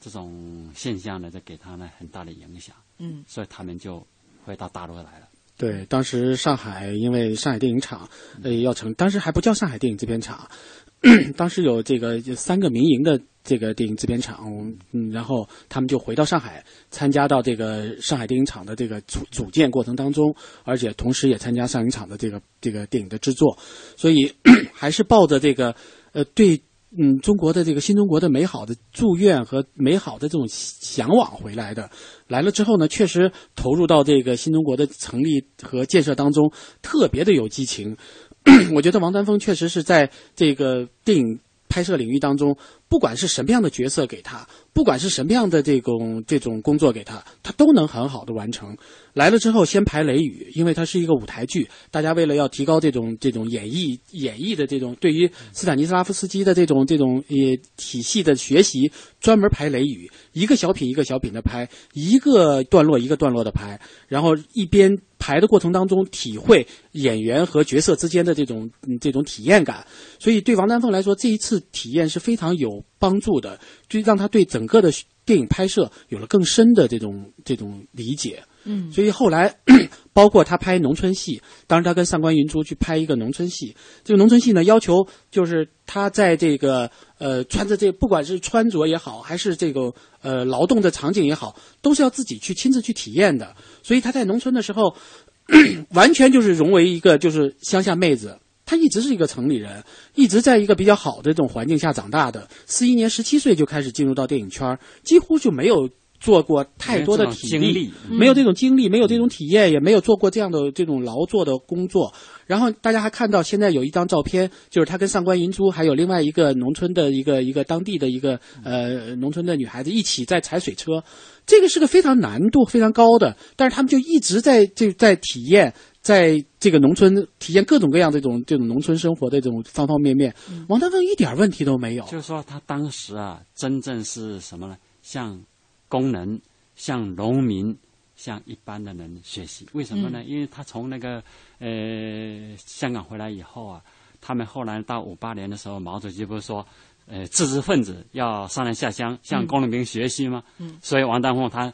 [0.00, 2.76] 这种现象呢，就给他呢很大的影响。
[2.98, 4.06] 嗯，所以他们就
[4.44, 5.28] 回到大陆来了。
[5.56, 8.08] 对，当时上海因为上海电影厂，
[8.42, 10.50] 呃，要成，当时还不叫上海电影制片厂，
[11.36, 14.50] 当时有这个有三个民营的这个电影制片厂，
[14.92, 23.56] 嗯，然后他们就回到上海，参加到这个上海电影厂的这个组组建过程当中，而且同时也参加上影厂的这个这个电影的制作，
[23.96, 24.32] 所以
[24.74, 25.76] 还是抱着这个
[26.12, 26.60] 呃对。
[26.96, 31.90] 嗯，中国的这个新中国的美好的祝愿和美好的这种向往回来的，
[32.28, 36.52] 来了之后呢，确实投入到这个新中国的成立和建设当中，
[36.82, 37.96] 特别的有激情。
[38.76, 42.56] 我觉得王丹峰确实是在这个电影拍摄领域当中，
[42.88, 48.76] 不管是什么样的角色给他，不管是什么样的这种这种工作给他，他都能很好的完成。
[49.14, 57.34] 来了之后，先排《雷雨》，因为它是一个舞台剧，大家为了要提高这种这种演绎演绎的这种对于斯坦尼斯拉夫斯基的这种这种呃
[57.76, 68.68] 体系的学习，专门排《雷雨》，一个小品一个小品的拍，一个段落一个段落的拍，然后一边排的过程当中，体会演员和角色之间的这种
[69.00, 69.86] 这种体验感。
[70.18, 73.58] 所以对王丹凤来说，这一次体验是非常有帮助的，
[73.88, 74.90] 就让他对整个的
[75.24, 78.42] 电影拍摄有了更深的这种这种理解。
[78.66, 79.54] 嗯，所以后来，
[80.14, 93.54] 包括他拍农村戏，当时他跟上官云珠去拍一个农村戏，这个农村戏呢，要求就是他在这个呃穿着这不管是穿着也好，还是这个呃劳动的场景也好，都是要自己去亲自去体验的。
[93.82, 94.96] 所以他在农村的时候，
[95.92, 98.38] 完全就是融为一个就是乡下妹子。
[98.74, 99.84] 他一直是一个城里人，
[100.16, 102.48] 一直在一个比较好的这种环境下长大的。
[102.66, 112.12] 四一年十七岁就开始进入到电影圈，几乎就没有做过太多的体没有这种经历嗯没有这种经历，没有这种体验，也没有做过这样的这种劳作的工作。
[112.46, 121.04] 然后大家还看到现在有一张照片，就是他跟上官银珠还有另外一个农村的一个一个当地的一个呃农村的女孩子一起在踩水车，
[121.46, 125.74] 这个是个非常难度非常高的，但是他们就一直在这在体验。
[126.04, 130.32] 在这个农村体验各种各样这种这种农村生活的这种方方面面，
[130.68, 132.04] 王丹凤一点问题都没有。
[132.04, 134.76] 就是说，他当时啊，真正是什么呢？
[135.00, 135.42] 向
[135.88, 136.42] 工人、
[136.76, 137.74] 向农民、
[138.16, 139.66] 向一般的人学习。
[139.72, 140.20] 为什么呢？
[140.20, 141.22] 嗯因为他从那个
[141.58, 143.82] 呃香港回来以后啊，
[144.20, 146.66] 他们后来到五八年的时候，毛主席不是说，
[147.06, 150.42] 呃，知识分子要上山下乡向工农兵学习吗？
[150.58, 151.72] 嗯所以王丹凤他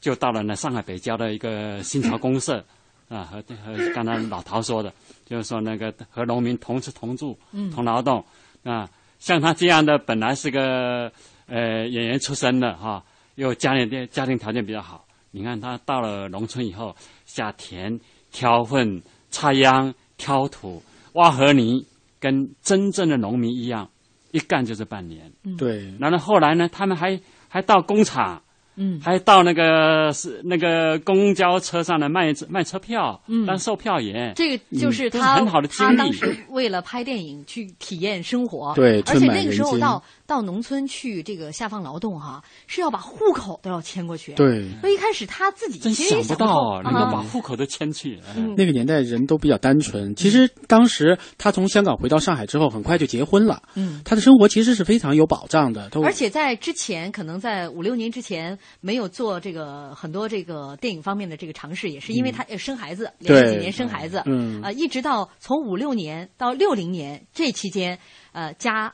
[0.00, 2.64] 就到了呢上海北郊的一个新潮公社。
[3.08, 4.92] 啊，和和刚才老陶说的，
[5.24, 8.22] 就是说那个和农民同吃同住，嗯同劳动
[8.64, 11.10] 啊，像他这样的本来是个
[11.46, 13.02] 呃演员出身的哈、
[13.36, 16.94] 又家里的家庭条件比较好，你看他到了农村以后，
[17.24, 17.98] 下田、
[18.30, 20.82] 挑粪、插秧、挑土、
[21.14, 21.86] 挖河泥，
[22.20, 23.88] 跟真正的农民一样，
[24.32, 25.32] 一干就是半年。
[25.56, 27.18] 对，然后后来呢，他们还
[27.48, 28.42] 还到工厂。
[28.78, 34.32] 嗯，还到那个是那个公交车上来卖卖车票，嗯当售票员。
[34.36, 36.12] 这个就是他、很好的经他当历。
[36.12, 44.34] 时为了拍电影去体验生活，对而且那个时候到到农村去这个下放劳动哈，是要把户口都要迁过去。
[44.34, 48.20] 对所以一开始他自己真其实也想不到能够啊把户口都迁去。
[48.36, 50.14] 嗯那个年代人都比较单纯。
[50.14, 53.62] 其实当时他从香港回到上海之后，很快就结婚了。
[53.74, 55.88] 嗯他的生活其实是非常有保障的。
[56.04, 67.98] 而且在之前，可能在五六年之前，没有做这个很多这个电影方面的这个尝试，也是因为他呃生孩子，连续几年生孩子，嗯呃，一直到从五六年到六零年这期间，
[68.32, 68.92] 呃，家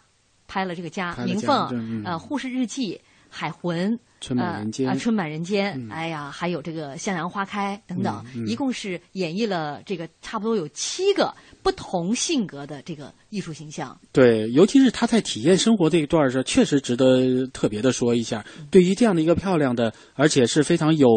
[0.55, 3.00] 拍了这个家明凤嗯，呃，护士日记。
[3.36, 13.98] 海魂、春满人间呃呃春满人间，哎呀，还有这个向阳花开等等，嗯嗯一共是演绎了这个差不多有七个不同性格的这个艺术形象。
[14.12, 18.44] 对，尤其是他在体验生活这一段儿上，确实值得特别的说一下。
[18.70, 21.09] 对于这样的一个漂亮的，而且是非常有。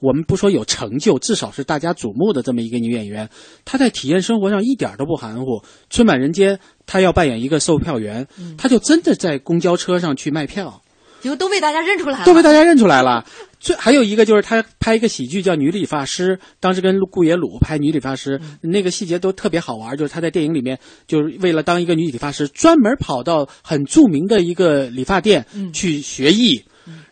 [0.00, 3.28] 我们不说有成就，至少是大家瞩目的这么一个女演员，
[3.64, 5.60] 她在体验生活上一点儿都不含糊。
[5.90, 8.26] 春满人间，她要扮演一个售票员，
[8.56, 10.82] 他就真的在公交车上去卖票。
[11.20, 13.24] 结果都被大家认出来了，都被大家认出来了。
[13.58, 19.96] 最还有一个就是他拍一个喜剧叫《女理发师》，当时跟顾野鲁拍《女理发师》，那个细节都特别好玩。
[19.96, 20.78] 就是他在电影里面，
[21.08, 26.64] 就是为了当一个女理发师，专门跑到很著名的一个理发店去学艺。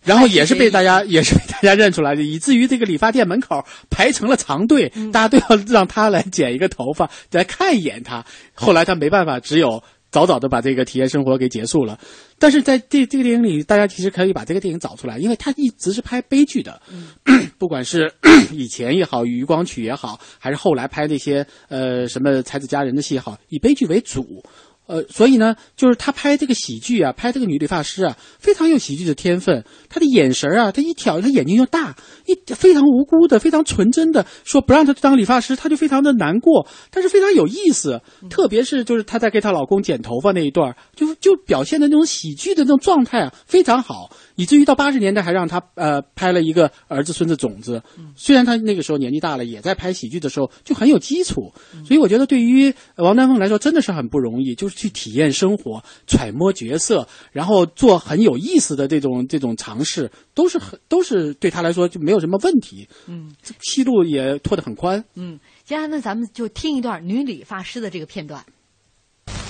[0.06, 8.24] 然后也是被大家也是被大家认出来的，以至于这个理发店门口排成了长队，大家都要让他来剪一个头发，来看一眼他。
[8.54, 11.98] 后来他没办法，只有早早的把这个体验生活给结束了。
[12.38, 16.80] 但是在这这个电影里，大家其实可以把这个电影找出来，因为他一直是拍悲剧的，
[17.58, 18.12] 不管是
[18.52, 24.44] 以前也好，《余光曲》也好，还是后来拍那些呃什么才子佳人的戏也好，以悲剧为主。
[24.86, 29.64] 呃，所以呢，就是他拍这个喜剧啊，拍这个女理发师啊，非常有喜剧的天分。
[29.88, 38.00] 他的眼神啊，他一挑，他眼睛又大，一非常无辜的，非常纯真的说不让他当理发师，他就非常的难过，但是非常有意思。
[38.30, 44.10] 特别是就是她在给她老公剪头发那一段，就就表现的那种喜剧的那种状态啊，非常好。
[44.36, 47.82] 以至于到八十年代还让他呃拍了一个儿子孙子种子，
[48.14, 51.52] 虽然他那个时候年纪大了，也在拍喜剧的时候就很有基础，
[51.84, 62.86] 所以我觉得对于王丹凤来说真的是很不容易，就是去体验生活、揣摩角色，然后做很有意思的这种这种尝试，都是很都是对他来说就没有什么问题。
[63.06, 65.02] 嗯，戏路也拓得很宽。
[65.14, 68.44] 嗯，接下来呢，咱们就听一段女理发师的这个片段。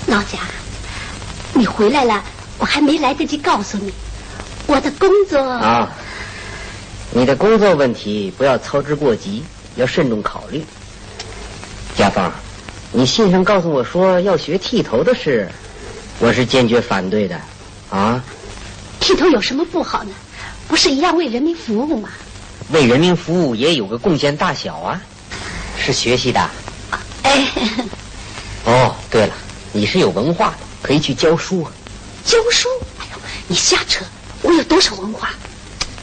[0.07, 0.39] 老贾，
[1.55, 2.23] 你回来了，
[2.61, 3.93] 我还没来得及告诉你。
[4.67, 5.89] 我的工作啊，
[7.13, 9.45] 你的工作问题不要操之过急，
[9.77, 10.65] 要慎重考虑。
[11.97, 12.31] 家凤，
[12.93, 15.49] 你信上告诉我说要学剃头的事，
[16.19, 17.41] 我是坚决反对的。
[17.91, 18.23] 啊，
[18.99, 20.11] 剃头有什么不好呢？
[20.67, 22.09] 不是一样为人民服务吗？
[22.71, 25.01] 为人民服务也有个贡献大小啊。
[25.79, 26.51] 是学习的。
[27.23, 27.49] 哎。
[28.65, 29.33] 哦，对了，
[29.73, 31.71] 你是有文化的，可以去教书啊。
[32.25, 32.69] 教书？
[32.99, 34.05] 哎呦，你瞎扯。
[34.43, 35.31] 我有多少文化？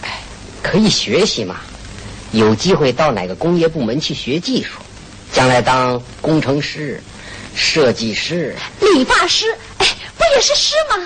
[0.01, 0.21] 哎，
[0.61, 1.57] 可以学习嘛。
[2.31, 4.79] 有机会到哪个工业部门去学技术，
[5.31, 6.99] 将来当工程师、
[7.55, 9.45] 设计师、理发师，
[9.77, 11.05] 哎，不也是师吗？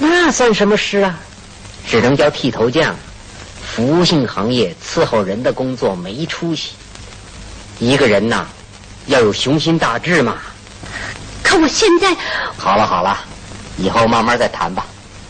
[0.00, 1.18] 那算什么师啊？
[1.88, 2.96] 只能叫剃头匠。
[3.64, 6.70] 服务性行业伺候人的工作没出息。
[7.78, 8.46] 一个人呐，
[9.06, 10.38] 要有雄心大志嘛。
[11.42, 12.16] 可我现在……
[12.56, 13.16] 好了好了，
[13.76, 14.84] 以后慢慢再谈吧。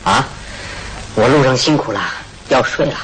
[0.04, 0.26] 啊。
[1.18, 2.00] 我路上辛苦了，
[2.50, 2.94] 要睡了。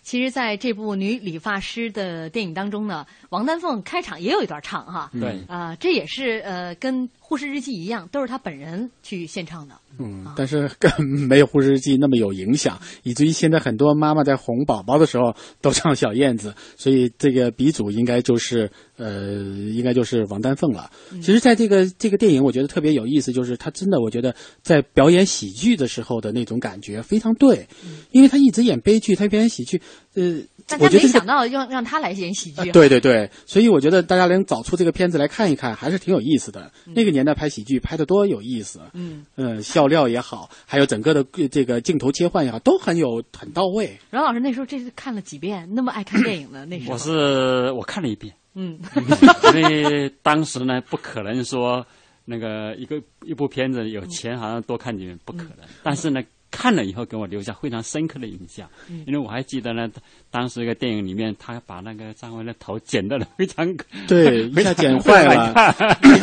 [0.00, 5.10] 其实，在这部女理发师的电影当中呢，王丹凤开场也有一段唱哈。
[5.18, 9.74] 对啊，这也是呃，跟《护士日记》一样，都是她本人去献唱的。
[9.98, 10.90] 嗯，但是更
[11.28, 19.42] 没有《护士日记》那么有影响，以至于现在很多妈妈在哄宝宝的时候都唱小燕子，所以这个鼻祖应该就是呃，
[19.74, 20.90] 应该就是王丹凤了。
[21.20, 27.68] 其实，在这个这个电影，我觉得特别有意思，就是他真的，我觉得在表演喜剧的时候的那种感觉非常对，
[28.10, 29.80] 因为他一直演悲剧，他表演喜剧，
[30.14, 30.40] 呃。
[30.70, 36.70] 大家没想到让让他来演喜剧，对对对，所以我觉得大家能找出这个片子来看一看，还是挺有意思的。
[36.86, 39.24] 那个年代拍喜剧拍的多有意思，嗯。
[39.36, 43.98] 嗯，笑料也好，还有整个的这个镜头切换也好，都很有很到位。
[44.10, 48.78] 阮老师那时候这是看了几遍，那么爱看电影的那时候，我是我看了一遍，嗯，
[49.54, 51.84] 因为当时呢不可能说
[52.24, 56.22] 那个一个一部片子有钱好像多看几遍不可能，但是呢。
[56.52, 58.68] 看了以后给我留下非常深刻的印象，
[59.06, 59.88] 因为我还记得呢，
[60.30, 63.66] 当时一个电影里面，他把那个张文的头剪的非常
[64.06, 65.74] 对， 一下剪坏了，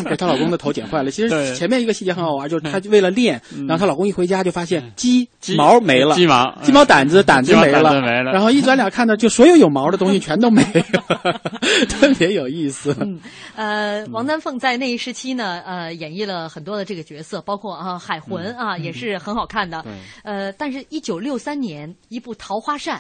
[0.05, 1.11] 给她老公的头剪坏了。
[1.11, 5.27] 其实前面一个细节很好玩，就是她为了练，然后她老公一回家就发现鸡
[5.57, 8.31] 毛没了，鸡毛鸡毛掸子掸子没了，没了。
[8.31, 11.41] 然后一转脸看到，就所有有毛的东西全都没了，
[11.89, 12.95] 特别有意思。
[13.01, 13.19] 嗯，
[13.55, 19.83] 呃，王丹凤在那一时期呢，呃，演绎了很多的这个角色，包括啊海魂啊，也是很好看的。
[20.23, 22.97] 呃，但是，一九六三年一部《桃花扇》，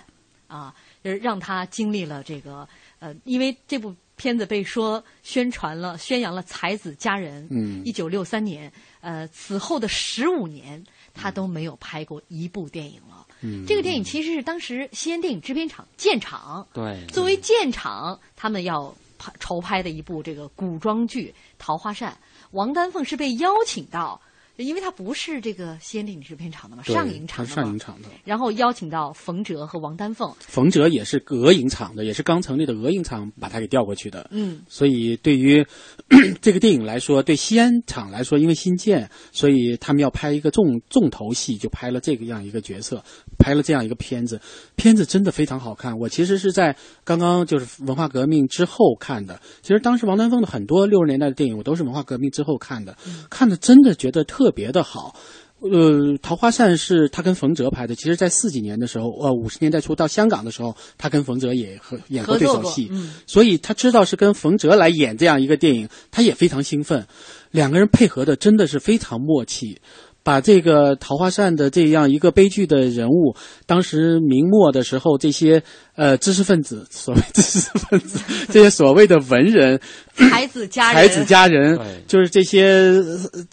[0.53, 2.67] 啊，让他经历了这个
[2.99, 7.47] 呃，因为这部片子被说宣传了、宣扬了才子佳人。
[7.51, 8.71] 嗯，一九六三年，
[9.01, 10.83] 呃，此后的十五年，
[11.13, 13.25] 他都没有拍过一部电影了。
[13.41, 22.11] 嗯，这个电影其实是当时西安电影制片厂建厂，对，作为建厂，他们要拍筹拍的一部这个古装剧《桃花扇》，
[22.51, 24.19] 王丹凤是被邀请到。
[24.63, 28.09] 因为他不是这个西安电影制片厂的嘛，上影厂的上影厂的。
[28.25, 30.33] 然后邀请到冯哲和王丹凤。
[30.39, 34.27] 冯哲也是俄影厂的，也是刚成立的俄影厂把他给调过去的。
[34.31, 34.61] 嗯。
[34.67, 35.63] 所以对于
[36.41, 43.03] 这个电影来说，对西安厂来说，因为新建，所以他们要拍一个重重头戏，就拍了这个样一个角色，
[43.37, 44.41] 拍了这样一个片子。
[44.75, 45.95] 片子真的非常好看。
[45.99, 49.39] 我其实是在刚刚就是文化革命之后看的。
[49.61, 52.97] 其实当时王丹凤的很多六十年代的电影，我都是文化革命之后看的，
[53.29, 54.46] 看的真的觉得特。
[54.47, 55.13] 特别的好，
[55.59, 55.69] 呃，
[56.21, 57.93] 《桃花扇》是他跟冯哲拍的。
[57.95, 67.05] 其实，在四几年的时候，呃，五十年代初到香港的时候，他跟冯哲也合演过对手戏，嗯、所以他知道是跟冯哲来演这样一个电影，他也非常兴奋。
[67.51, 69.81] 两个人配合的真的是非常默契。
[70.27, 73.33] 把这个桃花扇的这样一个悲剧的人物，
[73.65, 75.63] 当时明末的时候，这些
[75.95, 78.19] 呃知识分子，所谓知识分子，
[78.51, 79.79] 这些所谓的文人，
[80.13, 82.91] 才子佳人，才子佳人，就是这些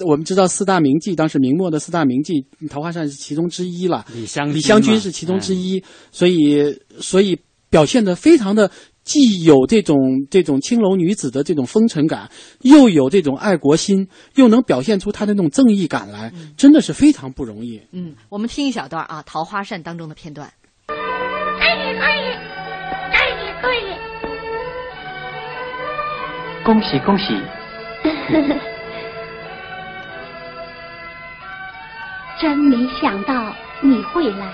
[0.05, 4.05] 我们知道四大名妓，当时明末的四大名妓，桃花扇是其中之一了。
[4.13, 7.39] 李香李香君是其中之一，所以所以
[7.71, 8.69] 表现的非常的。
[9.05, 9.97] 既有这种
[10.31, 12.31] 这种青楼女子的这种风尘感，
[12.63, 17.83] 又有这种爱国心，又能表现出她的那种正义感来，嗯、真的是非常不容易。
[17.93, 20.51] 嗯，我们听一小段啊，《桃花扇》当中的片段。
[26.65, 27.25] 恭喜恭喜！
[32.41, 34.51] 真没想到你会来。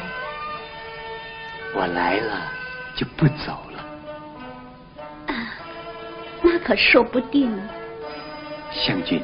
[1.76, 2.50] 我来了
[2.96, 3.69] 就不走了。
[6.42, 7.50] 那可说不定。
[8.72, 9.22] 湘君，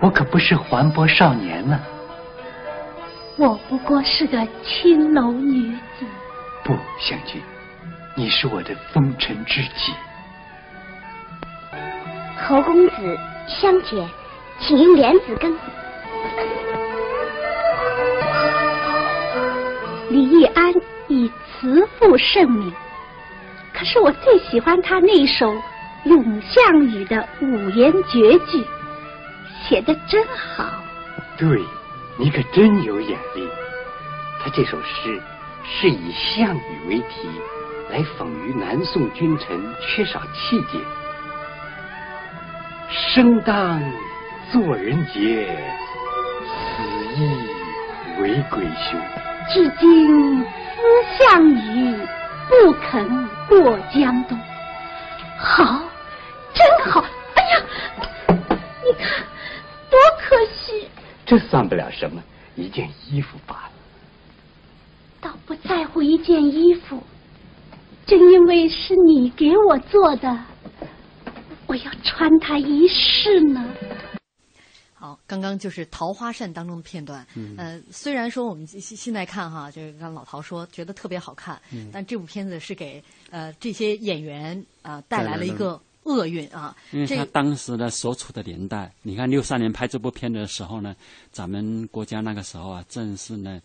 [0.00, 1.80] 我可不是环泊少年啊。
[3.36, 6.04] 我不过是个青楼女子。
[6.64, 7.40] 不，湘君，
[8.14, 9.92] 你是我的风尘知己。
[12.36, 14.06] 侯公子、湘姐，
[14.58, 15.56] 请用莲子羹。
[20.10, 20.74] 李易安
[21.08, 22.81] 以慈父盛名，可
[23.84, 25.54] 是我最喜欢他那首。
[26.04, 28.66] 咏项羽的五言绝句
[29.62, 30.68] 写的真好。
[31.38, 31.62] 对，
[32.16, 33.48] 你可真有眼力。
[34.42, 35.22] 他这首诗
[35.62, 37.28] 是以项羽为题，
[37.88, 39.46] 来讽喻南宋君臣
[39.80, 40.80] 缺少气节。
[42.90, 43.80] 生当
[44.50, 45.56] 作人杰，
[46.48, 46.82] 死
[47.14, 49.00] 亦为鬼雄。
[49.54, 50.44] 至今思
[51.16, 51.96] 项羽，
[52.48, 54.38] 不肯过江东。
[55.38, 55.82] 好。
[56.54, 57.02] 真好！
[57.34, 57.62] 哎呀，
[58.28, 59.24] 你看，
[59.88, 60.86] 多可惜！
[61.24, 62.22] 这算不了什么，
[62.56, 63.70] 一件衣服罢了。
[65.18, 67.02] 倒不在乎一件衣服，
[68.04, 70.38] 正因为是你给我做的，
[71.66, 73.64] 我要穿它一世呢。
[75.02, 77.26] 好，刚刚就是《桃花扇》当中的片段。
[77.34, 85.80] 嗯，呃，虽然说我们现在看哈，就是刚老陶说觉得特别好看，嗯，但这部片子是给呃这些演员啊、呃、带来了一个。
[86.04, 86.76] 厄运啊！
[86.90, 90.96] 因为他当时的所处的年代，你看六三年拍这部片子的时候呢，
[91.30, 93.62] 咱们国家那个时候啊，正是呢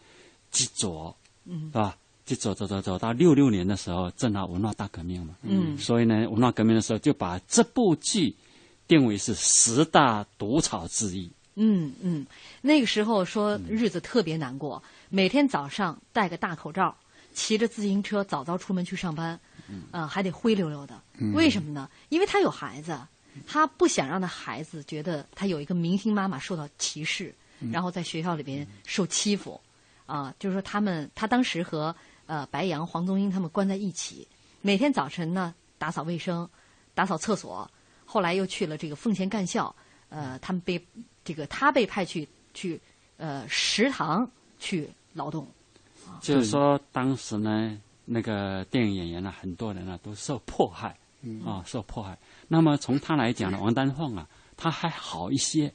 [0.51, 1.15] 极左，
[1.45, 1.97] 嗯，是吧？
[2.27, 8.35] 极左走走走到六六年的时候，正好文化大革命嘛，嗯，所以呢，文化革命的时候就把这部剧
[8.88, 11.31] 定为是十大毒草之一。
[11.55, 12.25] 嗯嗯，
[12.61, 16.95] 那个时候说日子特别难过，每天早上戴个大口罩，
[17.33, 19.39] 骑着自行车早早出门去上班。
[19.69, 21.01] 嗯，呃，还得灰溜溜的，
[21.33, 21.89] 为什么呢？
[22.07, 22.97] 因为他有孩子，
[23.45, 29.59] 他不想让他孩子觉得他有一个明星妈妈受到歧视，嗯然后在学校里边受欺负，
[30.05, 31.93] 啊，就是说他们，他当时和
[32.27, 34.25] 呃白杨、黄宗英他们关在一起，
[34.61, 36.47] 每天早晨呢打扫卫生、
[36.93, 37.69] 打扫厕所，
[38.08, 39.76] 后来又去了这个奉贤干校，
[40.10, 40.84] 呃，他们被
[41.24, 42.82] 这个他被派去去
[43.18, 44.28] 呃食堂
[44.58, 45.45] 去劳动，
[46.22, 47.80] 就是说当时呢。
[48.10, 52.18] 那个电影演员呢，很多人呢都受迫害，嗯啊，受迫害。
[52.47, 55.70] 那么从他来讲呢， 王丹凤啊，他还好一些，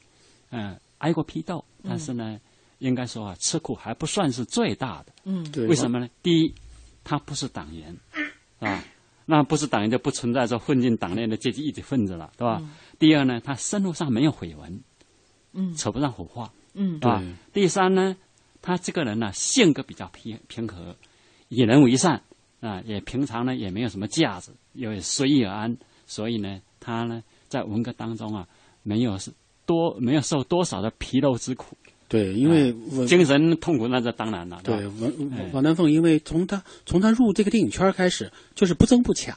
[0.49, 2.41] 嗯，挨过批斗，但是呢，
[2.79, 5.13] 应该说啊，吃苦还不算是最大的。
[5.25, 5.67] 嗯，对。
[5.67, 6.09] 为什么呢？
[6.23, 6.55] 第一，
[7.05, 7.95] 他不是党员，
[8.61, 8.83] 啊，
[9.27, 12.59] 那不是党员就不存在说混进党内的阶级异己分子了，对吧？
[12.61, 14.83] 嗯、第二呢，他生活上没有绯闻，
[15.53, 17.23] 嗯，扯不上火花，嗯，啊。
[17.53, 18.17] 第三呢，
[18.61, 20.97] 他这个人呢，性格比较平平和。
[21.49, 22.23] 与人为善
[22.61, 28.49] 啊，也平常呢也没有什么架子，也随遇而安，所以呢，他呢在文革当中啊，
[28.83, 29.31] 没有是
[29.67, 31.77] 多没有受多少的皮肉之苦。
[32.13, 34.61] 对，因为、啊、精神痛苦那是当然了。
[34.63, 35.13] 对，王
[35.55, 39.35] 王丹凤，因为从他从他入这个电影圈开始，就是不争不抢。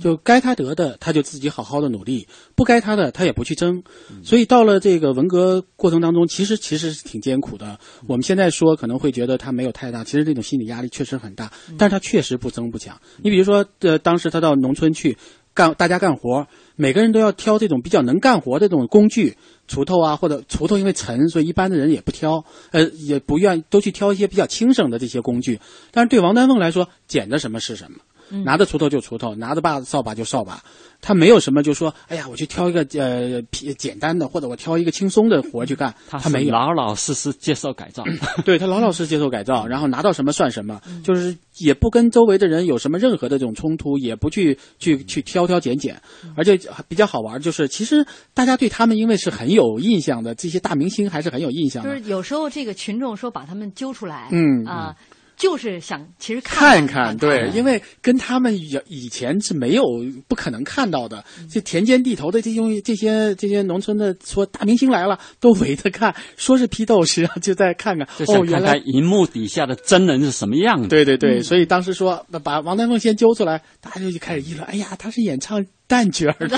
[0.00, 3.82] 就该他得的，他就自己好好的努力；不该他的，他也不去争。
[4.22, 7.80] 所以到了这个文革过程当中，其实其实是挺艰苦的。
[8.06, 11.50] 我们现在说可能会觉得他没有太大，其实这种心理压力确实很大。
[11.76, 13.00] 但是他确实不争不抢。
[13.24, 15.18] 你比如说，呃，当时他到农村去
[15.52, 16.46] 干，大家干活，
[16.76, 19.36] 每个人都要挑这种比较能干活的这种工具，
[19.68, 25.60] 锄头啊，或者锄头因为沉，所以一般的人也不挑，呃，也不愿都去挑一些比较轻省的这些工具。
[25.90, 27.98] 但是对王丹凤来说，捡的什么是什么。
[28.32, 30.60] 嗯拿着锄头就锄头，拿着把扫把就扫把。
[31.04, 35.92] 他没有什么就说，哎呀，我去挑一个呃皮简单的，或者我挑一个轻松的活去干。
[36.08, 38.04] 他他没有，老老实实接受改造。
[38.46, 46.00] 对他老老实实接受改造， 然后拿到什么算什么，就是也不跟周围的人有什么任何的这种冲突，也不去去去挑挑拣拣，
[46.36, 46.56] 而且
[46.86, 51.98] 比较好玩，就是其实大家对他们因为是很有印象的，这些大明星还是很有印象的。
[51.98, 54.94] 就是有时候这个群众说把他们揪出来，嗯啊、
[55.42, 59.82] 就是想其实看看看，对，因为跟他们以以前是没有
[60.28, 68.06] 不可能看到的，这田间地头的这些这些这些农村的说大明星来了，都围着看，说是批斗，实际上就在看看。
[68.16, 70.86] 就想哦，原来看看荧幕底下的真人是什么样的。
[70.86, 76.56] 对对对，嗯所以当时说把把王丹凤先揪出来，大家就开始议论，哎呀，他是演唱旦角儿的，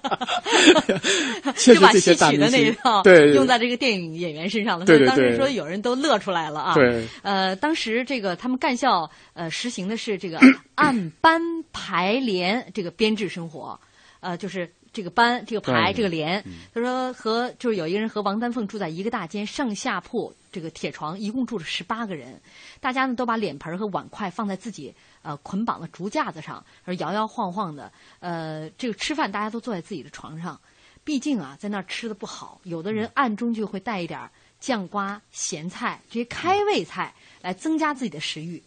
[1.56, 4.86] 确就把实这些戏曲的那一大明星套对用在这个电影演员身上了。
[4.86, 6.74] 对对所以当时说有人都乐出来了啊。
[6.74, 10.40] 对呃，当时这个他们干校呃实行的是这个
[10.76, 11.42] 按班
[11.72, 13.80] 排连这个编制生活，
[14.20, 14.72] 呃，就是。
[14.94, 16.44] 这个班，这个排，这个连，
[16.74, 22.42] 他说和就是有一个人和王丹凤住在一个大间上下铺，这个铁床，一共住了十八个人，
[22.82, 30.60] 大家呢都把脸盆和碗筷放在自己呃捆绑的竹架子上，而摇摇晃晃的，呃，这个吃饭大家都坐在自己的床上，
[31.04, 38.62] 毕竟啊，在那儿吃的不好，有的人暗中就会带一点儿酱瓜、咸菜这些开胃菜来增加自己的食欲。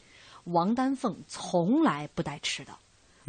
[0.45, 2.73] 王丹凤从来不带吃的，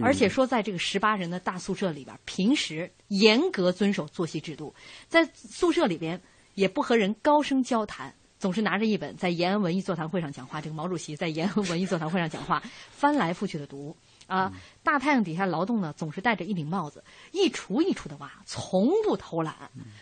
[0.02, 4.76] 而且说在这个十八人的大宿舍里边，平时严格遵守作息制度，
[5.08, 6.22] 在宿舍里边
[6.56, 8.14] 也不和人高声交谈。
[8.46, 14.54] 总是拿着一本在延安文艺座谈会上讲话，这个毛主席在延安文艺座谈会上讲话，翻来覆去的读啊。
[14.84, 19.56] 大太阳底下劳动呢，总是戴着一顶帽子，一锄一锄的挖，从不偷懒。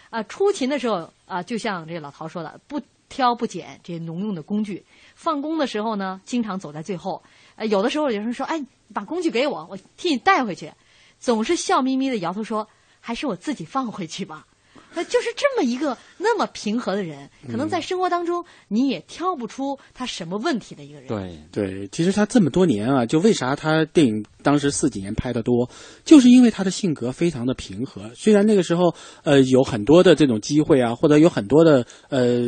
[0.10, 4.86] 啊，出勤的时候啊，就像这老陶说的，不挑不拣这些农用的工具。
[5.16, 7.24] 放工的时候呢，经常走在最后。
[7.56, 8.62] 呃，有的时候有人说：“哎，
[8.94, 10.70] 把工具给我，我替你带回去。”
[11.18, 12.68] 总是笑眯眯的摇头说
[13.00, 14.46] ：“还是我自己放回去吧。”
[14.96, 21.08] 那就是这么一个那么平和的人，可能在生活当中你也挑不出他什么问题的一个人。
[21.08, 25.70] 对对，其实他这么多年啊，就为啥他电影当时四几年拍的多，
[26.06, 28.12] 就是因为他的性格非常的平和。
[28.14, 32.41] 虽然那个时候呃有很多的这种机会啊，或者有很多的呃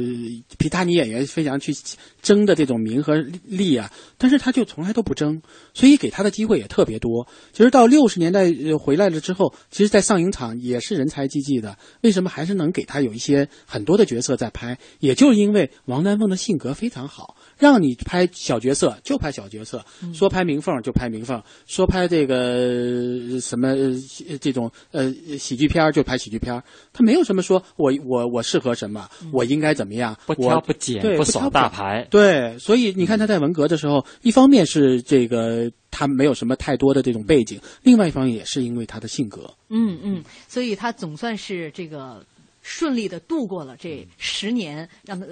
[0.60, 1.74] 皮塔尼演员非常去
[2.22, 5.42] 争的这种名和利啊，但是他就从来都不争，
[5.74, 7.28] 所以给他的机会也特别多。
[7.54, 11.78] 其实到六十年代呃回来了之后，其实，在上影厂也是人才济济的。
[12.02, 14.78] 为什么还是能给他有一些很多的角色在拍？
[15.00, 17.38] 也就是因为王丹凤的性格非常好。
[17.58, 26.64] 让你拍小角色就拍小角色，说拍明凤就拍明凤，说拍这个呃什么呃这种呃喜剧片儿就拍喜剧片儿，
[26.94, 32.08] 他没有什么说我我我适合什么，我应该怎么样，不挑不拣对不耍大牌。
[32.10, 39.54] 对，所以你看他在文革的时候，一方面是这个他没有什么太多的这种背景，另外一方面也是因为他的性格。
[39.70, 42.26] 嗯嗯，所以他总算是这个
[42.62, 45.26] 顺利的度过了这十年，让他。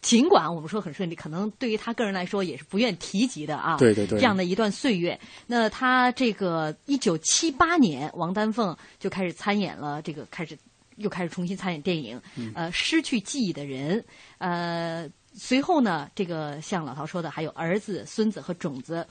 [0.00, 3.76] 尽管我们说很顺利，可能对于他个人来说也是不愿提及的啊。
[3.76, 10.56] 对对对这样的一段岁月，那他这个一九七八年，王丹凤就开始参演了，这个开始
[10.96, 14.04] 又开始重新参演电影，嗯呃，失去记忆的人，
[14.38, 19.06] 呃，随后呢，这个像老陶说的，还有儿子、孙子和种子，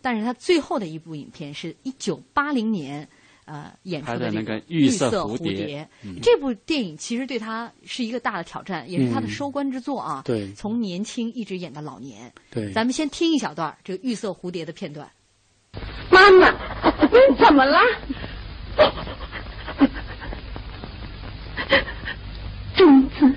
[0.00, 3.08] 但是他最后的一部影片是一九八零年。
[3.52, 10.22] 呃，演出的这个那个绿色色蝴蝶蝶，嗯这部电影其实对他是一个大的挑战，也是他的嗯收官之作啊。
[10.24, 12.32] 对从年轻一直演到老年。
[12.50, 15.06] 对咱们先听一小段这个绿色蝴蝶的片段。
[16.10, 17.78] 妈妈，你怎么了？
[22.74, 23.30] 种子，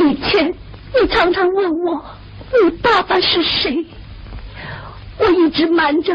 [0.00, 0.52] 以前
[1.00, 2.04] 你常常问我
[2.64, 3.86] 你爸爸是谁，
[5.18, 6.12] 我一直瞒着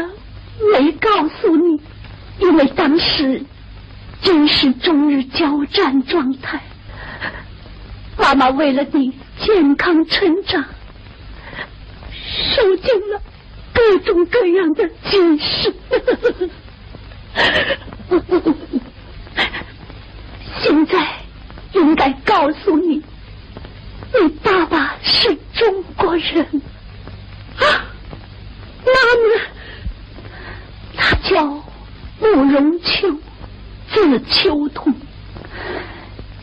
[0.74, 1.08] 没告
[1.40, 1.80] 诉你，
[2.38, 3.44] 因为当时
[4.20, 6.60] 真是中日交战状态。
[8.18, 10.64] 妈妈为了你健康成长，
[12.54, 13.20] 受尽了
[13.72, 15.72] 各种各样的侵蚀。
[20.60, 21.08] 现在
[21.72, 23.02] 应该告诉你，
[24.20, 26.62] 你爸爸是中国人。
[27.58, 27.64] 啊，
[28.84, 29.34] 妈妈，
[30.96, 31.64] 他叫
[32.22, 33.12] 慕容秋，
[33.92, 34.94] 字秋桐，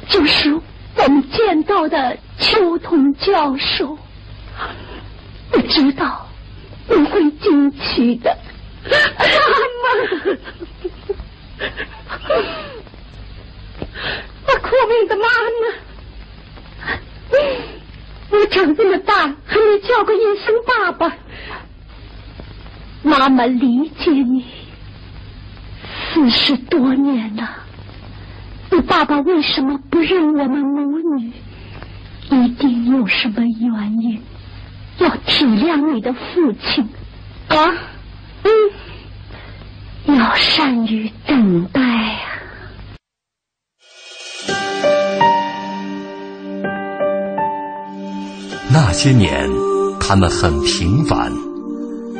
[0.09, 3.97] 就是我们见到的秋桐教授。
[5.53, 6.27] 我知道
[6.89, 8.37] 你会惊奇的，
[8.83, 8.91] 妈
[9.83, 10.37] 妈。
[14.47, 15.23] 我苦命的妈
[15.61, 17.39] 妈，
[18.31, 19.15] 我长这么大
[19.45, 21.15] 还没叫过一声爸爸。
[23.01, 24.45] 妈妈理解你，
[26.13, 27.49] 四十多年了，
[28.71, 31.31] 你爸爸为什么不认我们母女？
[32.31, 34.21] 一定有什么原因，
[34.99, 36.87] 要体谅你的父亲
[37.47, 37.57] 啊！
[40.05, 42.25] 嗯，要善于等待啊。
[48.71, 49.49] 那些年，
[49.99, 51.31] 他们很平凡。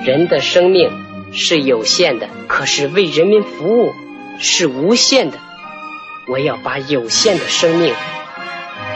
[0.04, 0.90] 人的生命
[1.32, 3.94] 是有限的，可是为人民服务
[4.40, 5.38] 是无限的。
[6.28, 7.94] 我要把有限的生命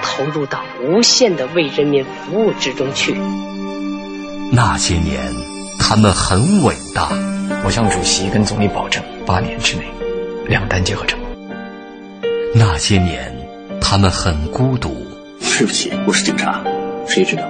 [0.04, 3.16] 投入到无限的为人民服务之中去。
[4.52, 5.20] 那些年，
[5.80, 7.10] 他们很伟大。
[7.66, 9.84] 我向主席跟总理保证，八年之内，
[10.48, 11.30] 两弹结合成功。
[12.54, 13.36] 那些年，
[13.82, 15.08] 他们很孤独。
[15.40, 16.64] 对不起，我是警察，
[17.08, 17.44] 谁知道？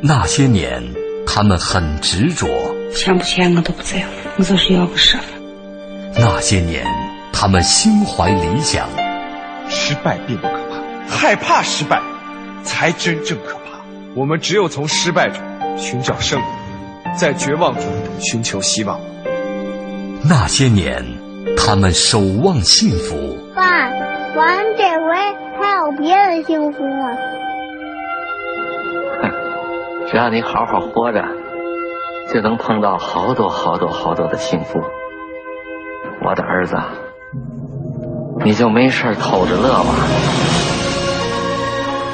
[0.00, 0.82] 那些年，
[1.26, 2.46] 他们很执着。
[2.94, 4.06] 钱不钱我都不在乎，
[4.38, 5.26] 我就是要个说法。
[6.16, 6.86] 那些年，
[7.32, 8.88] 他们心怀理想。
[9.68, 10.78] 失败并不可怕，
[11.08, 12.00] 害怕失败
[12.62, 13.80] 才真正可怕。
[14.14, 15.42] 我们只有从失败中
[15.78, 16.44] 寻找胜利，
[17.18, 17.82] 在绝望中
[18.20, 19.00] 寻求希望。
[20.22, 21.02] 那些年，
[21.56, 23.38] 他们守望幸福。
[23.54, 23.90] 爸，
[24.34, 25.14] 咱这回
[25.58, 27.08] 还有别的幸福吗？
[30.10, 31.24] 只要你好好活着，
[32.32, 34.80] 就能碰到好多好多好多的幸福。
[36.22, 36.76] 我的儿子，
[38.44, 39.94] 你就没事偷着乐吧。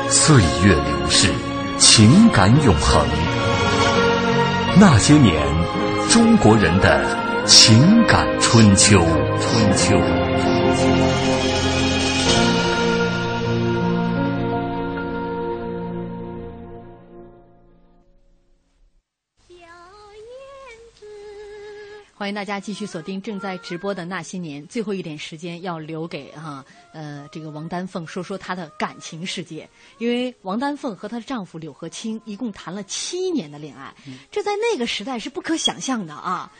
[0.09, 1.33] 岁月流逝，
[1.79, 3.07] 情感永恒。
[4.81, 5.41] 那些年，
[6.09, 7.01] 中国人的
[7.45, 8.99] 情感春秋。
[9.39, 9.97] 春秋。
[22.21, 26.63] 欢迎大家继续锁定正在直播的那些年，最后一点时间要留给哈
[26.93, 29.67] 呃这个王丹凤说说她的感情世界，
[29.97, 33.95] 因为王丹凤和她的丈夫柳和清一共谈了七年的恋爱，
[34.31, 36.53] 这在那个时代是不可想象的啊。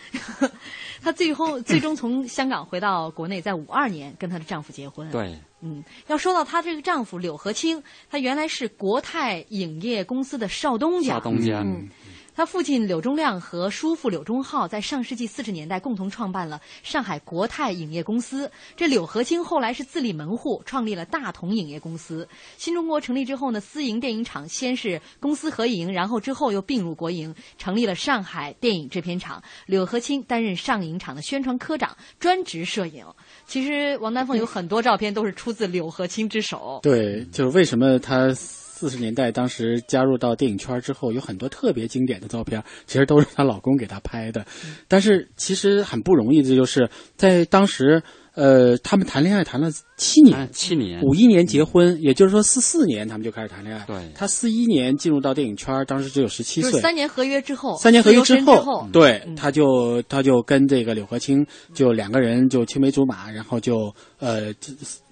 [1.03, 5.11] 她最后最终从香港回到国内，在五二年跟她的丈夫结婚。
[5.11, 11.17] 对，嗯，要说到她这个丈夫柳和清，他原来是国泰影业公司的少东家。
[11.17, 11.61] 少东家。
[11.61, 11.87] 嗯
[12.35, 18.51] 他父亲柳忠亮和叔父柳忠浩在上世纪四十年代共同创办了上海国泰影业公司。
[18.77, 22.27] 这柳和清后来是自立门户，创立了大同影业公司。
[22.57, 29.43] 新中国成立之后呢，私营电影厂先是公私合营，然后之后又并入国营，成立了上海电影制片厂。
[29.67, 33.05] 柳和清担任上影厂的宣传科长，专职摄影。
[33.47, 36.81] 其实王丹凤有很多照片都是出自柳和清之手。
[36.83, 38.35] 对，就是为什么他。
[38.81, 44.43] 四十年代，当时加入到电影圈之后，有很多特别经典的照片，其实都是她老公给她拍的。
[44.89, 48.03] 但是其实很不容易，这就是在当时，
[48.33, 49.69] 呃，他们谈恋爱谈了
[49.99, 53.85] 七年，七年，五一年结婚，也就是说四四年他们就开始谈恋爱。
[53.85, 64.55] 对，他四一年进入到电影圈，当时只有十七岁，三年合约之后，三年合约之后，对，他就他就跟这个柳和清就两个人就青梅竹马，然后就呃。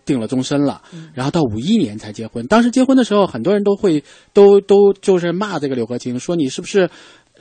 [0.09, 0.81] 定了终身了，
[1.13, 2.47] 然后到五一年才结婚。
[2.47, 4.03] 当时结婚的时候，很多人都会
[4.33, 6.89] 都都就是骂这个柳和清，说你是不是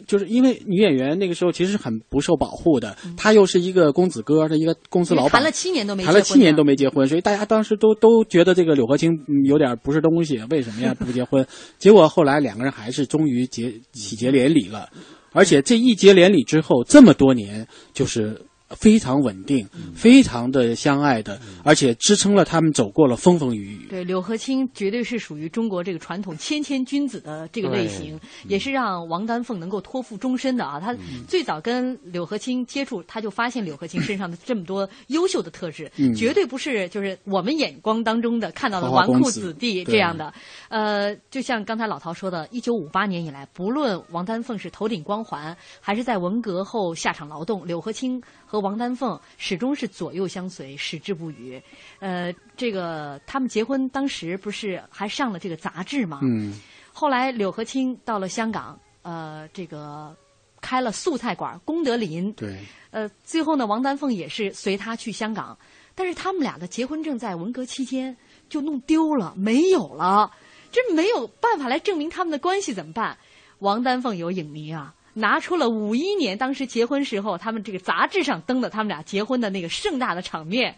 [0.06, 9.12] 就是因为女演员那个时候其实很不受保护的，她又是一个公子哥的一个公司老板，谈了七年都没谈了七年都没结婚，所以大家当时都都觉得这个柳和清
[9.46, 11.48] 有点不是东西，为什么呀不结婚？
[11.80, 14.90] 结果后来两个人还是终于结喜结连理了，
[15.32, 18.42] 而且这一结连理之后，这么多年就是。
[18.70, 23.88] 非常稳定，非常的相爱的，而且支撑了他们走过了风风雨雨。
[23.90, 30.80] 对，柳和清绝对是属于中国这个传统谦谦君子的这个类型，也是让王丹凤能够托付终身的啊。
[30.80, 30.94] 他
[31.28, 40.34] 最早跟柳和清接触，他就发现柳和清身上的这么多优秀的特质，绝对不是就是我们眼光当中的看到的纨绔子弟这样的。
[40.68, 48.22] 呃，就像刚才老陶说的，一九五八年以来，不论王丹凤是头顶光环，还是在文革后下场劳动，柳和清。
[48.50, 51.62] 和王丹凤始终是左右相随，矢志不渝。
[52.00, 56.20] 呃，这个他们结婚当时不是还上了这个杂志吗？
[56.24, 56.60] 嗯。
[56.92, 60.16] 后来柳和清到了香港，呃，这个
[60.60, 62.32] 开了素菜馆功德林。
[62.34, 62.58] 对。
[62.92, 65.58] 呃，最后呢，王丹凤也是随他去香港，
[65.94, 68.16] 但是他们俩的结婚证在文革期间
[68.50, 70.32] 就弄丢了，没有了，
[70.72, 73.18] 这没有办法来证明他们的关系，怎么办？
[73.60, 74.94] 王丹凤有影迷啊。
[75.20, 80.76] 拿出了五一年当时结婚时候他们这个杂志上登的他们俩结婚的那个盛大的场面，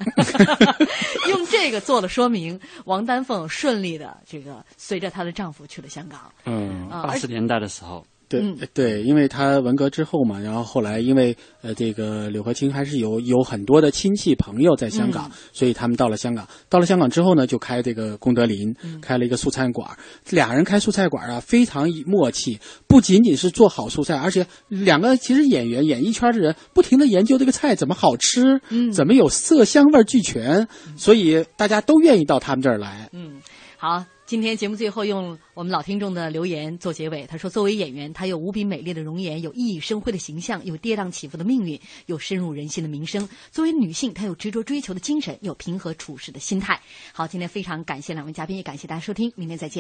[1.30, 2.60] 用这个做了说明。
[2.86, 6.20] 王丹凤顺利的这个随着她的丈夫去了香港。
[6.46, 16.48] 嗯，八十年代的时候，对、嗯对，因为他文革之后嘛，然后后来因为呃这个柳和清还是有有很多的亲戚朋友在香港，嗯所以他们到了香港。
[16.70, 19.90] 到了香港之后呢，就开这个功德林，嗯开了一个素菜馆。
[20.30, 33.10] 俩人开素菜馆啊，非常默契，不仅仅是做好素菜，而且两个其实演员演艺圈的人不停的研究这个菜怎么好吃，嗯怎么有色香味俱全，所以大家都愿意到他们这儿来。
[33.12, 33.42] 嗯，
[33.78, 37.26] 好，今天节目最后用我们老听众的留言做结尾。
[37.26, 43.28] 他说，作为演员，他有无比美丽的容颜，有熠熠生辉的形象，有跌宕起伏的命运，有深入人心的名声。
[43.50, 46.80] 作为女性，她有执着追求的精神，有平和处事的心态。
[47.12, 49.78] 好，今天非常感谢两位嘉宾，也感谢大家收听，明天再见。